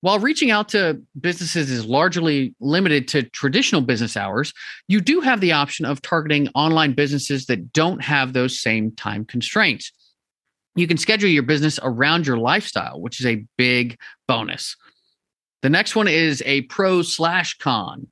While 0.00 0.18
reaching 0.18 0.50
out 0.50 0.68
to 0.70 1.00
businesses 1.18 1.70
is 1.70 1.86
largely 1.86 2.54
limited 2.60 3.08
to 3.08 3.22
traditional 3.22 3.80
business 3.80 4.18
hours, 4.18 4.52
you 4.86 5.00
do 5.00 5.22
have 5.22 5.40
the 5.40 5.52
option 5.52 5.86
of 5.86 6.02
targeting 6.02 6.48
online 6.54 6.92
businesses 6.92 7.46
that 7.46 7.72
don't 7.72 8.02
have 8.02 8.34
those 8.34 8.60
same 8.60 8.90
time 8.92 9.24
constraints. 9.24 9.92
You 10.76 10.86
can 10.86 10.98
schedule 10.98 11.30
your 11.30 11.42
business 11.42 11.80
around 11.82 12.26
your 12.26 12.36
lifestyle, 12.36 13.00
which 13.00 13.18
is 13.18 13.24
a 13.24 13.46
big 13.56 13.98
bonus. 14.28 14.76
The 15.62 15.70
next 15.70 15.96
one 15.96 16.08
is 16.08 16.42
a 16.44 16.60
pro 16.62 17.00
slash 17.00 17.56
con. 17.56 18.08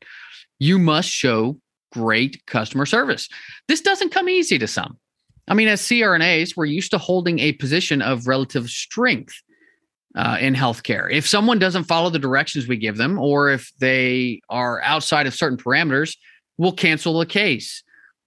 You 0.59 0.79
must 0.79 1.11
show 1.11 1.59
great 1.93 2.43
customer 2.47 2.87
service. 2.87 3.29
This 3.69 3.83
doesn't 3.83 4.13
come 4.13 4.31
easy 4.31 4.59
to 4.59 4.67
some. 4.67 4.97
I 5.49 5.55
mean, 5.55 5.69
as 5.69 5.83
CRNAs, 5.83 6.57
we're 6.57 6.67
used 6.67 6.93
to 6.93 6.99
holding 6.99 7.39
a 7.41 7.53
position 7.53 8.01
of 8.01 8.27
relative 8.27 8.69
strength 8.69 9.35
uh, 10.15 10.39
in 10.41 10.55
healthcare. 10.55 11.11
If 11.11 11.27
someone 11.27 11.59
doesn't 11.59 11.85
follow 11.85 12.11
the 12.11 12.19
directions 12.19 12.69
we 12.69 12.77
give 12.77 12.97
them, 12.97 13.19
or 13.19 13.51
if 13.51 13.73
they 13.79 14.41
are 14.49 14.81
outside 14.83 15.27
of 15.27 15.35
certain 15.35 15.59
parameters, 15.59 16.17
we'll 16.59 16.73
cancel 16.73 17.19
the 17.19 17.27
case. 17.27 17.83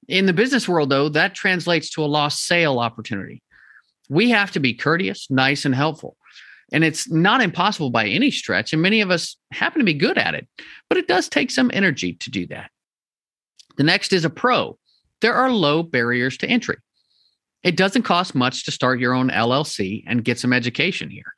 In 0.08 0.26
the 0.26 0.34
business 0.34 0.68
world, 0.68 0.90
though, 0.90 1.10
that 1.10 1.36
translates 1.36 1.90
to 1.92 2.04
a 2.04 2.06
lost 2.06 2.46
sale 2.46 2.80
opportunity. 2.80 3.42
We 4.10 4.30
have 4.32 4.52
to 4.52 4.60
be 4.60 4.74
courteous, 4.74 5.30
nice, 5.32 5.66
and 5.66 5.74
helpful. 5.74 6.16
And 6.72 6.84
it's 6.84 7.10
not 7.10 7.42
impossible 7.42 7.92
by 7.92 8.08
any 8.08 8.32
stretch. 8.32 8.74
And 8.74 8.82
many 8.82 9.02
of 9.02 9.12
us 9.12 9.38
happen 9.52 9.80
to 9.80 9.86
be 9.86 9.94
good 9.94 10.18
at 10.18 10.36
it, 10.36 10.48
but 10.90 10.98
it 10.98 11.08
does 11.08 11.30
take 11.30 11.52
some 11.52 11.72
energy 11.74 12.14
to 12.14 12.30
do 12.30 12.46
that. 12.48 12.72
The 13.78 13.84
next 13.84 14.14
is 14.14 14.26
a 14.26 14.30
pro. 14.30 14.78
There 15.22 15.34
are 15.34 15.52
low 15.52 15.84
barriers 15.84 16.38
to 16.38 16.48
entry. 16.48 16.78
It 17.66 17.76
doesn't 17.76 18.04
cost 18.04 18.34
much 18.34 18.64
to 18.64 18.72
start 18.72 19.02
your 19.02 19.14
own 19.14 19.30
LLC 19.30 20.06
and 20.08 20.24
get 20.24 20.40
some 20.40 20.54
education 20.54 21.10
here 21.10 21.34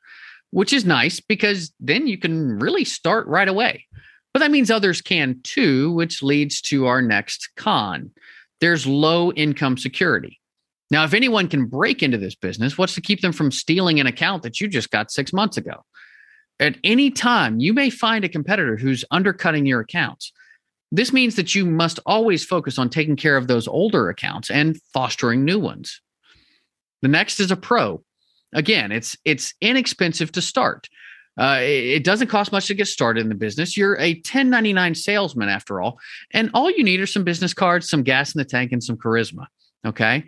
which 0.50 0.72
is 0.72 0.84
nice 0.84 1.20
because 1.20 1.72
then 1.80 2.06
you 2.06 2.18
can 2.18 2.58
really 2.58 2.84
start 2.84 3.26
right 3.26 3.48
away. 3.48 3.86
But 4.32 4.40
that 4.40 4.50
means 4.50 4.70
others 4.70 5.00
can 5.00 5.40
too, 5.42 5.92
which 5.92 6.22
leads 6.22 6.60
to 6.62 6.86
our 6.86 7.02
next 7.02 7.50
con. 7.56 8.10
There's 8.60 8.86
low 8.86 9.32
income 9.32 9.76
security. 9.76 10.40
Now, 10.90 11.04
if 11.04 11.12
anyone 11.12 11.48
can 11.48 11.66
break 11.66 12.02
into 12.02 12.18
this 12.18 12.34
business, 12.34 12.78
what's 12.78 12.94
to 12.94 13.00
keep 13.00 13.20
them 13.20 13.32
from 13.32 13.50
stealing 13.50 14.00
an 14.00 14.06
account 14.06 14.42
that 14.42 14.60
you 14.60 14.68
just 14.68 14.90
got 14.90 15.10
six 15.10 15.32
months 15.32 15.56
ago? 15.56 15.84
At 16.60 16.76
any 16.82 17.10
time, 17.10 17.60
you 17.60 17.74
may 17.74 17.90
find 17.90 18.24
a 18.24 18.28
competitor 18.28 18.76
who's 18.76 19.04
undercutting 19.10 19.66
your 19.66 19.80
accounts. 19.80 20.32
This 20.90 21.12
means 21.12 21.36
that 21.36 21.54
you 21.54 21.66
must 21.66 22.00
always 22.06 22.44
focus 22.44 22.78
on 22.78 22.88
taking 22.88 23.16
care 23.16 23.36
of 23.36 23.46
those 23.46 23.68
older 23.68 24.08
accounts 24.08 24.50
and 24.50 24.80
fostering 24.94 25.44
new 25.44 25.60
ones. 25.60 26.00
The 27.02 27.08
next 27.08 27.40
is 27.40 27.50
a 27.50 27.56
pro. 27.56 28.02
Again, 28.54 28.92
it's 28.92 29.16
it's 29.24 29.54
inexpensive 29.60 30.32
to 30.32 30.42
start. 30.42 30.88
Uh, 31.38 31.58
it 31.60 32.02
doesn't 32.02 32.26
cost 32.26 32.50
much 32.50 32.66
to 32.66 32.74
get 32.74 32.88
started 32.88 33.20
in 33.20 33.28
the 33.28 33.34
business. 33.34 33.76
You're 33.76 33.96
a 34.00 34.14
1099 34.14 34.96
salesman 34.96 35.48
after 35.48 35.80
all, 35.80 35.98
and 36.32 36.50
all 36.52 36.70
you 36.70 36.82
need 36.82 37.00
are 37.00 37.06
some 37.06 37.22
business 37.22 37.54
cards, 37.54 37.88
some 37.88 38.02
gas 38.02 38.34
in 38.34 38.38
the 38.38 38.44
tank, 38.44 38.72
and 38.72 38.82
some 38.82 38.96
charisma. 38.96 39.46
Okay. 39.86 40.24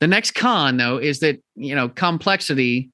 The 0.00 0.06
next 0.06 0.30
con, 0.32 0.78
though, 0.78 0.96
is 0.98 1.20
that 1.20 1.42
you 1.54 1.74
know 1.74 1.88
complexity 1.88 2.90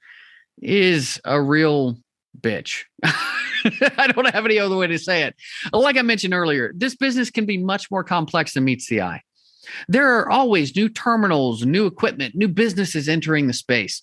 is 0.60 1.20
a 1.24 1.40
real 1.40 1.96
bitch. 2.40 2.84
I 3.04 4.10
don't 4.14 4.32
have 4.32 4.44
any 4.44 4.58
other 4.58 4.76
way 4.76 4.86
to 4.86 4.98
say 4.98 5.22
it. 5.22 5.36
Like 5.72 5.96
I 5.96 6.02
mentioned 6.02 6.34
earlier, 6.34 6.72
this 6.74 6.96
business 6.96 7.30
can 7.30 7.44
be 7.44 7.58
much 7.58 7.90
more 7.90 8.02
complex 8.02 8.54
than 8.54 8.64
meets 8.64 8.88
the 8.88 9.02
eye. 9.02 9.22
There 9.88 10.18
are 10.18 10.30
always 10.30 10.76
new 10.76 10.88
terminals, 10.88 11.64
new 11.64 11.86
equipment, 11.86 12.34
new 12.34 12.48
businesses 12.48 13.08
entering 13.08 13.46
the 13.46 13.52
space. 13.52 14.02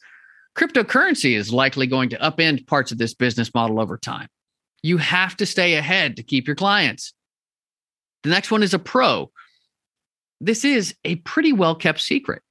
Cryptocurrency 0.56 1.36
is 1.36 1.54
likely 1.54 1.88
going 1.88 2.10
to 2.10 2.18
upend 2.18 2.66
parts 2.68 2.92
of 2.92 2.98
this 2.98 3.14
business 3.14 3.54
model 3.54 3.80
over 3.80 3.98
time. 3.98 4.28
You 4.82 4.98
have 4.98 5.38
to 5.38 5.46
stay 5.46 5.76
ahead 5.76 6.16
to 6.18 6.24
keep 6.24 6.48
your 6.48 6.56
clients. 6.56 7.14
The 8.24 8.30
next 8.30 8.52
one 8.52 8.64
is 8.64 8.74
a 8.74 8.80
pro. 8.80 9.32
This 10.42 10.66
is 10.66 10.96
a 11.04 11.16
pretty 11.18 11.54
well 11.54 11.76
kept 11.76 12.02
secret. 12.02 12.42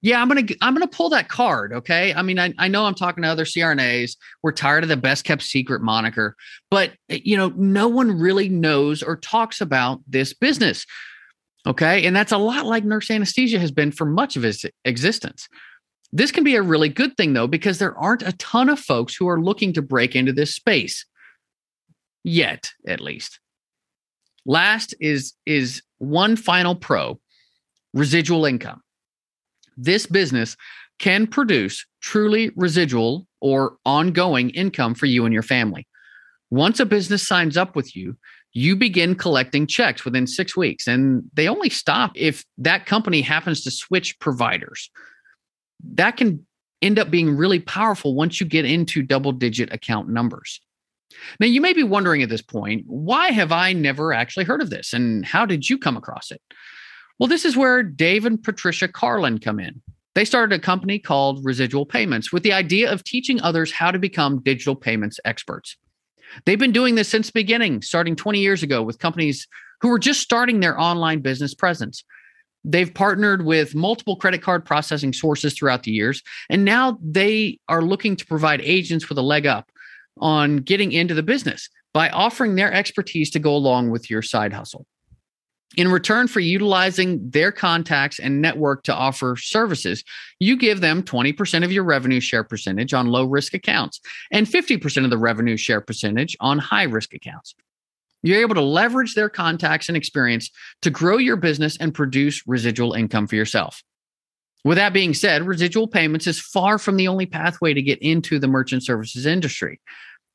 Yeah, 0.00 0.22
I'm 0.22 0.28
gonna 0.28 0.46
I'm 0.60 0.74
gonna 0.74 0.86
pull 0.86 1.08
that 1.10 1.28
card. 1.28 1.72
Okay. 1.72 2.14
I 2.14 2.22
mean, 2.22 2.38
I, 2.38 2.54
I 2.58 2.68
know 2.68 2.84
I'm 2.84 2.94
talking 2.94 3.22
to 3.22 3.28
other 3.28 3.44
CRNAs. 3.44 4.16
We're 4.42 4.52
tired 4.52 4.84
of 4.84 4.88
the 4.88 4.96
best 4.96 5.24
kept 5.24 5.42
secret 5.42 5.82
moniker, 5.82 6.36
but 6.70 6.92
eh, 7.08 7.18
you 7.24 7.36
know, 7.36 7.52
no 7.56 7.88
one 7.88 8.18
really 8.18 8.48
knows 8.48 9.02
or 9.02 9.16
talks 9.16 9.60
about 9.60 10.00
this 10.06 10.32
business. 10.32 10.86
Okay. 11.66 12.06
And 12.06 12.14
that's 12.14 12.32
a 12.32 12.38
lot 12.38 12.66
like 12.66 12.84
nurse 12.84 13.10
anesthesia 13.10 13.58
has 13.58 13.70
been 13.70 13.92
for 13.92 14.04
much 14.04 14.36
of 14.36 14.44
its 14.44 14.64
existence. 14.84 15.48
This 16.12 16.30
can 16.30 16.44
be 16.44 16.54
a 16.54 16.62
really 16.62 16.88
good 16.88 17.16
thing 17.16 17.34
though, 17.34 17.46
because 17.46 17.78
there 17.78 17.96
aren't 17.98 18.22
a 18.22 18.32
ton 18.32 18.68
of 18.68 18.78
folks 18.78 19.14
who 19.14 19.28
are 19.28 19.40
looking 19.40 19.72
to 19.74 19.82
break 19.82 20.16
into 20.16 20.32
this 20.32 20.54
space 20.54 21.04
yet, 22.24 22.70
at 22.86 23.00
least. 23.00 23.40
Last 24.46 24.94
is 25.00 25.34
is 25.44 25.82
one 25.98 26.36
final 26.36 26.74
pro 26.74 27.20
residual 27.92 28.46
income 28.46 28.82
this 29.78 30.06
business 30.06 30.56
can 30.98 31.26
produce 31.26 31.86
truly 32.02 32.50
residual 32.56 33.26
or 33.40 33.76
ongoing 33.86 34.50
income 34.50 34.94
for 34.94 35.06
you 35.06 35.24
and 35.24 35.32
your 35.32 35.42
family. 35.42 35.86
Once 36.50 36.80
a 36.80 36.86
business 36.86 37.26
signs 37.26 37.56
up 37.56 37.76
with 37.76 37.94
you, 37.94 38.16
you 38.58 38.74
begin 38.74 39.14
collecting 39.14 39.68
checks 39.68 40.04
within 40.04 40.26
six 40.26 40.56
weeks, 40.56 40.88
and 40.88 41.22
they 41.34 41.48
only 41.48 41.70
stop 41.70 42.10
if 42.16 42.44
that 42.58 42.86
company 42.86 43.20
happens 43.20 43.62
to 43.62 43.70
switch 43.70 44.18
providers. 44.18 44.90
That 45.94 46.16
can 46.16 46.44
end 46.82 46.98
up 46.98 47.08
being 47.08 47.36
really 47.36 47.60
powerful 47.60 48.16
once 48.16 48.40
you 48.40 48.46
get 48.46 48.64
into 48.64 49.02
double 49.02 49.30
digit 49.30 49.72
account 49.72 50.08
numbers. 50.08 50.60
Now, 51.38 51.46
you 51.46 51.60
may 51.60 51.72
be 51.72 51.84
wondering 51.84 52.20
at 52.22 52.30
this 52.30 52.42
point, 52.42 52.82
why 52.86 53.30
have 53.30 53.52
I 53.52 53.72
never 53.72 54.12
actually 54.12 54.44
heard 54.44 54.60
of 54.60 54.70
this? 54.70 54.92
And 54.92 55.24
how 55.24 55.46
did 55.46 55.70
you 55.70 55.78
come 55.78 55.96
across 55.96 56.32
it? 56.32 56.42
Well, 57.20 57.28
this 57.28 57.44
is 57.44 57.56
where 57.56 57.84
Dave 57.84 58.24
and 58.24 58.42
Patricia 58.42 58.88
Carlin 58.88 59.38
come 59.38 59.60
in. 59.60 59.80
They 60.16 60.24
started 60.24 60.58
a 60.58 60.60
company 60.60 60.98
called 60.98 61.44
Residual 61.44 61.86
Payments 61.86 62.32
with 62.32 62.42
the 62.42 62.52
idea 62.52 62.90
of 62.90 63.04
teaching 63.04 63.40
others 63.40 63.70
how 63.70 63.92
to 63.92 64.00
become 64.00 64.42
digital 64.42 64.74
payments 64.74 65.20
experts. 65.24 65.76
They've 66.44 66.58
been 66.58 66.72
doing 66.72 66.94
this 66.94 67.08
since 67.08 67.28
the 67.28 67.32
beginning, 67.32 67.82
starting 67.82 68.16
20 68.16 68.38
years 68.38 68.62
ago 68.62 68.82
with 68.82 68.98
companies 68.98 69.46
who 69.80 69.88
were 69.88 69.98
just 69.98 70.20
starting 70.20 70.60
their 70.60 70.78
online 70.78 71.20
business 71.20 71.54
presence. 71.54 72.04
They've 72.64 72.92
partnered 72.92 73.44
with 73.44 73.74
multiple 73.74 74.16
credit 74.16 74.42
card 74.42 74.64
processing 74.64 75.12
sources 75.12 75.54
throughout 75.54 75.84
the 75.84 75.92
years, 75.92 76.22
and 76.50 76.64
now 76.64 76.98
they 77.02 77.60
are 77.68 77.82
looking 77.82 78.16
to 78.16 78.26
provide 78.26 78.60
agents 78.62 79.08
with 79.08 79.18
a 79.18 79.22
leg 79.22 79.46
up 79.46 79.70
on 80.20 80.56
getting 80.56 80.92
into 80.92 81.14
the 81.14 81.22
business 81.22 81.68
by 81.94 82.10
offering 82.10 82.56
their 82.56 82.72
expertise 82.72 83.30
to 83.30 83.38
go 83.38 83.54
along 83.54 83.90
with 83.90 84.10
your 84.10 84.22
side 84.22 84.52
hustle. 84.52 84.86
In 85.76 85.88
return 85.88 86.28
for 86.28 86.40
utilizing 86.40 87.30
their 87.30 87.52
contacts 87.52 88.18
and 88.18 88.40
network 88.40 88.84
to 88.84 88.94
offer 88.94 89.36
services, 89.36 90.02
you 90.40 90.56
give 90.56 90.80
them 90.80 91.02
20% 91.02 91.62
of 91.62 91.70
your 91.70 91.84
revenue 91.84 92.20
share 92.20 92.42
percentage 92.42 92.94
on 92.94 93.06
low 93.06 93.24
risk 93.24 93.52
accounts 93.52 94.00
and 94.30 94.46
50% 94.46 95.04
of 95.04 95.10
the 95.10 95.18
revenue 95.18 95.58
share 95.58 95.82
percentage 95.82 96.36
on 96.40 96.58
high 96.58 96.84
risk 96.84 97.12
accounts. 97.12 97.54
You're 98.22 98.40
able 98.40 98.54
to 98.54 98.62
leverage 98.62 99.14
their 99.14 99.28
contacts 99.28 99.88
and 99.88 99.96
experience 99.96 100.50
to 100.82 100.90
grow 100.90 101.18
your 101.18 101.36
business 101.36 101.76
and 101.76 101.94
produce 101.94 102.42
residual 102.46 102.94
income 102.94 103.26
for 103.26 103.36
yourself. 103.36 103.82
With 104.64 104.76
that 104.76 104.92
being 104.92 105.14
said, 105.14 105.46
residual 105.46 105.86
payments 105.86 106.26
is 106.26 106.40
far 106.40 106.78
from 106.78 106.96
the 106.96 107.08
only 107.08 107.26
pathway 107.26 107.74
to 107.74 107.82
get 107.82 108.00
into 108.00 108.38
the 108.38 108.48
merchant 108.48 108.84
services 108.84 109.24
industry. 109.24 109.80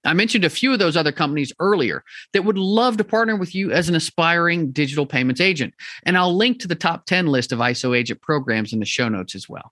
I 0.05 0.13
mentioned 0.13 0.43
a 0.43 0.49
few 0.49 0.73
of 0.73 0.79
those 0.79 0.97
other 0.97 1.11
companies 1.11 1.53
earlier 1.59 2.03
that 2.33 2.43
would 2.43 2.57
love 2.57 2.97
to 2.97 3.03
partner 3.03 3.35
with 3.35 3.55
you 3.55 3.71
as 3.71 3.87
an 3.87 3.95
aspiring 3.95 4.71
digital 4.71 5.05
payments 5.05 5.39
agent. 5.39 5.73
And 6.03 6.17
I'll 6.17 6.35
link 6.35 6.59
to 6.59 6.67
the 6.67 6.75
top 6.75 7.05
10 7.05 7.27
list 7.27 7.51
of 7.51 7.59
ISO 7.59 7.97
agent 7.97 8.21
programs 8.21 8.73
in 8.73 8.79
the 8.79 8.85
show 8.85 9.07
notes 9.07 9.35
as 9.35 9.47
well. 9.47 9.71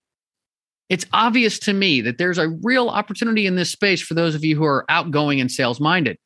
It's 0.89 1.06
obvious 1.13 1.58
to 1.60 1.74
me 1.74 2.02
that 2.02 2.17
there's 2.17 2.38
a 2.38 2.50
real 2.50 2.89
opportunity 2.89 3.46
in 3.46 3.56
this 3.56 3.72
space 3.72 4.02
for 4.02 4.13
those 4.13 4.36
of 4.36 4.44
you 4.44 4.58
who 4.58 4.65
are 4.65 4.86
outgoing 4.89 5.39
and 5.39 5.50
sales 5.50 5.80
minded. 5.80 6.17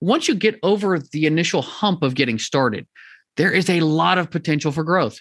Once 0.00 0.28
you 0.28 0.34
get 0.34 0.58
over 0.62 0.98
the 0.98 1.26
initial 1.26 1.62
hump 1.62 2.02
of 2.02 2.14
getting 2.14 2.38
started, 2.38 2.86
there 3.36 3.52
is 3.52 3.68
a 3.68 3.80
lot 3.80 4.18
of 4.18 4.30
potential 4.30 4.72
for 4.72 4.84
growth. 4.84 5.20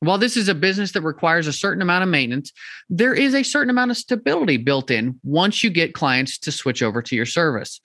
While 0.00 0.18
this 0.18 0.36
is 0.36 0.48
a 0.48 0.54
business 0.54 0.92
that 0.92 1.02
requires 1.02 1.46
a 1.46 1.52
certain 1.52 1.82
amount 1.82 2.04
of 2.04 2.08
maintenance, 2.08 2.52
there 2.88 3.14
is 3.14 3.34
a 3.34 3.42
certain 3.42 3.70
amount 3.70 3.90
of 3.90 3.96
stability 3.96 4.56
built 4.56 4.90
in 4.90 5.18
once 5.24 5.64
you 5.64 5.70
get 5.70 5.94
clients 5.94 6.38
to 6.38 6.52
switch 6.52 6.82
over 6.82 7.02
to 7.02 7.16
your 7.16 7.26
service. 7.26 7.80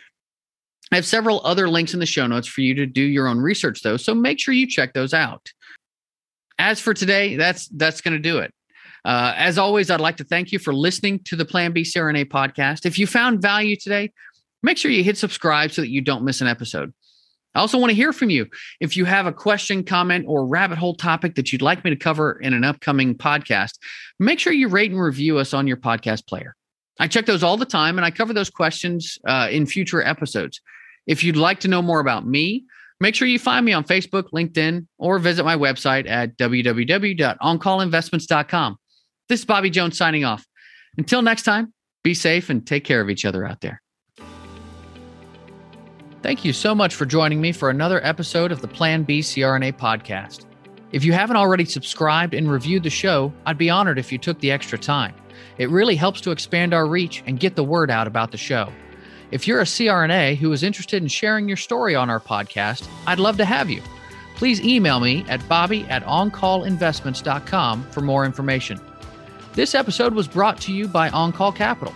I 0.92 0.96
have 0.96 1.06
several 1.06 1.42
other 1.44 1.68
links 1.68 1.94
in 1.96 2.00
the 2.00 2.06
show 2.06 2.28
notes 2.28 2.48
for 2.48 2.62
you 2.62 2.76
to 2.76 2.86
do 2.86 3.02
your 3.02 3.28
own 3.28 3.40
research 3.40 3.82
though, 3.82 3.98
so 3.98 4.14
make 4.14 4.40
sure 4.40 4.54
you 4.54 4.68
check 4.68 4.94
those 4.94 5.14
out. 5.14 5.52
As 6.60 6.80
for 6.80 6.94
today, 6.94 7.36
that's 7.36 7.68
that's 7.70 8.02
going 8.02 8.14
to 8.14 8.20
do 8.20 8.38
it. 8.38 8.54
Uh, 9.04 9.34
as 9.36 9.58
always, 9.58 9.90
I'd 9.90 10.00
like 10.00 10.18
to 10.18 10.24
thank 10.24 10.52
you 10.52 10.60
for 10.60 10.74
listening 10.74 11.20
to 11.26 11.36
the 11.36 11.46
Plan 11.46 11.74
B 11.74 11.82
CRNA 11.82 12.26
podcast. 12.26 12.86
If 12.86 13.00
you 13.00 13.08
found 13.08 13.42
value 13.42 13.76
today, 13.76 14.12
make 14.62 14.78
sure 14.78 14.92
you 14.92 15.04
hit 15.04 15.18
subscribe 15.18 15.72
so 15.72 15.82
that 15.82 15.90
you 15.90 16.02
don't 16.02 16.24
miss 16.24 16.42
an 16.42 16.48
episode. 16.48 16.94
I 17.56 17.60
also 17.60 17.78
want 17.78 17.92
to 17.92 17.96
hear 17.96 18.14
from 18.14 18.30
you. 18.30 18.48
If 18.80 18.98
you 18.98 19.06
have 19.06 19.28
a 19.28 19.34
question, 19.34 19.84
comment, 19.84 20.26
or 20.28 20.48
rabbit 20.48 20.78
hole 20.78 20.96
topic 20.96 21.36
that 21.36 21.52
you'd 21.52 21.62
like 21.62 21.84
me 21.84 21.92
to 21.92 21.96
cover 21.96 22.40
in 22.40 22.54
an 22.54 22.64
upcoming 22.64 23.16
podcast, 23.16 23.78
make 24.20 24.40
sure 24.40 24.54
you 24.54 24.68
rate 24.68 24.92
and 24.92 25.02
review 25.02 25.38
us 25.38 25.54
on 25.54 25.68
your 25.68 25.78
podcast 25.78 26.28
player. 26.28 26.56
I 27.00 27.08
check 27.08 27.26
those 27.26 27.42
all 27.44 27.58
the 27.58 27.66
time 27.66 27.98
and 27.98 28.06
I 28.06 28.12
cover 28.12 28.34
those 28.34 28.50
questions 28.50 29.18
uh, 29.28 29.48
in 29.52 29.66
future 29.66 30.04
episodes. 30.04 30.62
If 31.08 31.24
you'd 31.24 31.38
like 31.38 31.62
to 31.62 31.68
know 31.68 31.82
more 31.82 32.00
about 32.00 32.28
me, 32.28 32.66
make 33.00 33.16
sure 33.16 33.28
you 33.28 33.40
find 33.40 33.66
me 33.66 33.74
on 33.74 33.84
Facebook, 33.84 34.30
LinkedIn, 34.34 34.86
or 34.98 35.20
visit 35.20 35.44
my 35.44 35.56
website 35.56 36.10
at 36.10 36.38
www.oncallinvestments.com. 36.38 38.78
This 39.30 39.42
is 39.42 39.46
Bobby 39.46 39.70
Jones 39.70 39.98
signing 39.98 40.26
off. 40.26 40.46
Until 40.98 41.22
next 41.22 41.44
time, 41.44 41.74
be 42.04 42.14
safe 42.14 42.50
and 42.50 42.66
take 42.66 42.84
care 42.84 43.02
of 43.02 43.10
each 43.10 43.26
other 43.26 43.46
out 43.46 43.62
there. 43.62 43.83
Thank 46.24 46.46
you 46.46 46.54
so 46.54 46.74
much 46.74 46.96
for 46.96 47.06
joining 47.06 47.42
me 47.42 47.52
for 47.52 47.70
another 47.70 48.00
episode 48.02 48.54
of 48.54 48.62
the 48.62 48.68
Plan 48.70 49.04
B 49.04 49.20
CRNA 49.20 49.74
podcast. 49.74 50.46
If 50.94 51.04
you 51.04 51.12
haven't 51.12 51.36
already 51.36 51.66
subscribed 51.66 52.34
and 52.34 52.50
reviewed 52.50 52.84
the 52.84 52.90
show, 52.90 53.34
I'd 53.46 53.58
be 53.58 53.70
honored 53.70 54.00
if 54.00 54.10
you 54.10 54.18
took 54.18 54.40
the 54.40 54.50
extra 54.50 54.78
time. 54.78 55.14
It 55.58 55.70
really 55.70 55.98
helps 55.98 56.22
to 56.22 56.32
expand 56.32 56.74
our 56.74 56.88
reach 56.88 57.22
and 57.26 57.42
get 57.42 57.58
the 57.58 57.64
word 57.66 57.92
out 57.92 58.08
about 58.08 58.32
the 58.32 58.38
show. 58.38 58.72
If 59.32 59.50
you're 59.50 59.60
a 59.60 59.66
CRNA 59.66 60.38
who 60.38 60.54
is 60.54 60.64
interested 60.64 61.04
in 61.04 61.10
sharing 61.10 61.50
your 61.50 61.58
story 61.58 61.94
on 61.94 62.10
our 62.10 62.22
podcast, 62.22 62.88
I'd 63.06 63.20
love 63.20 63.36
to 63.36 63.46
have 63.46 63.70
you. 63.70 63.82
Please 64.36 64.62
email 64.62 65.02
me 65.02 65.26
at 65.28 65.46
bobby 65.50 65.84
at 65.90 66.06
oncallinvestments.com 66.06 67.84
for 67.92 68.00
more 68.00 68.24
information. 68.24 68.80
This 69.56 69.76
episode 69.76 70.14
was 70.14 70.30
brought 70.30 70.62
to 70.62 70.74
you 70.74 70.88
by 70.88 71.10
OnCall 71.10 71.54
Capital. 71.54 71.94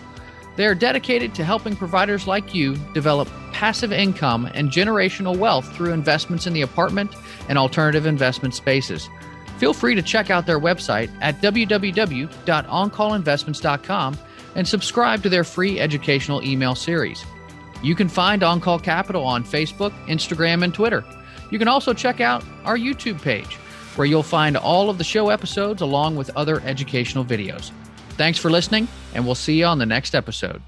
They 0.58 0.66
are 0.66 0.76
dedicated 0.76 1.34
to 1.36 1.46
helping 1.46 1.78
providers 1.78 2.28
like 2.28 2.54
you 2.54 2.76
develop 2.94 3.30
passive 3.58 3.92
income 3.92 4.48
and 4.54 4.70
generational 4.70 5.36
wealth 5.36 5.76
through 5.76 5.92
investments 5.92 6.46
in 6.46 6.54
the 6.54 6.62
apartment 6.62 7.12
and 7.50 7.58
alternative 7.58 8.06
investment 8.06 8.54
spaces. 8.54 9.10
Feel 9.58 9.74
free 9.74 9.96
to 9.96 10.02
check 10.04 10.30
out 10.30 10.46
their 10.46 10.60
website 10.60 11.10
at 11.22 11.42
www.oncallinvestments.com 11.42 14.18
and 14.54 14.68
subscribe 14.68 15.24
to 15.24 15.30
their 15.30 15.44
free 15.44 15.80
educational 15.80 16.44
email 16.44 16.76
series. 16.76 17.26
You 17.82 17.96
can 17.96 18.10
find 18.10 18.44
OnCall 18.44 18.84
Capital 18.84 19.24
on 19.24 19.44
Facebook, 19.44 19.92
Instagram, 20.06 20.64
and 20.64 20.72
Twitter. 20.72 21.04
You 21.50 21.58
can 21.58 21.68
also 21.68 21.96
check 21.96 22.22
out 22.22 22.46
our 22.64 22.78
YouTube 22.78 23.20
page, 23.24 23.56
where 23.96 24.06
you'll 24.06 24.22
find 24.22 24.56
all 24.56 24.92
of 24.92 25.00
the 25.00 25.04
show 25.04 25.30
episodes 25.30 25.82
along 25.82 26.16
with 26.16 26.30
other 26.36 26.62
educational 26.62 27.26
videos. 27.26 27.72
Thanks 28.10 28.38
for 28.38 28.52
listening, 28.52 28.88
and 29.16 29.26
we'll 29.26 29.34
see 29.34 29.58
you 29.58 29.66
on 29.66 29.80
the 29.80 29.88
next 29.88 30.14
episode. 30.14 30.62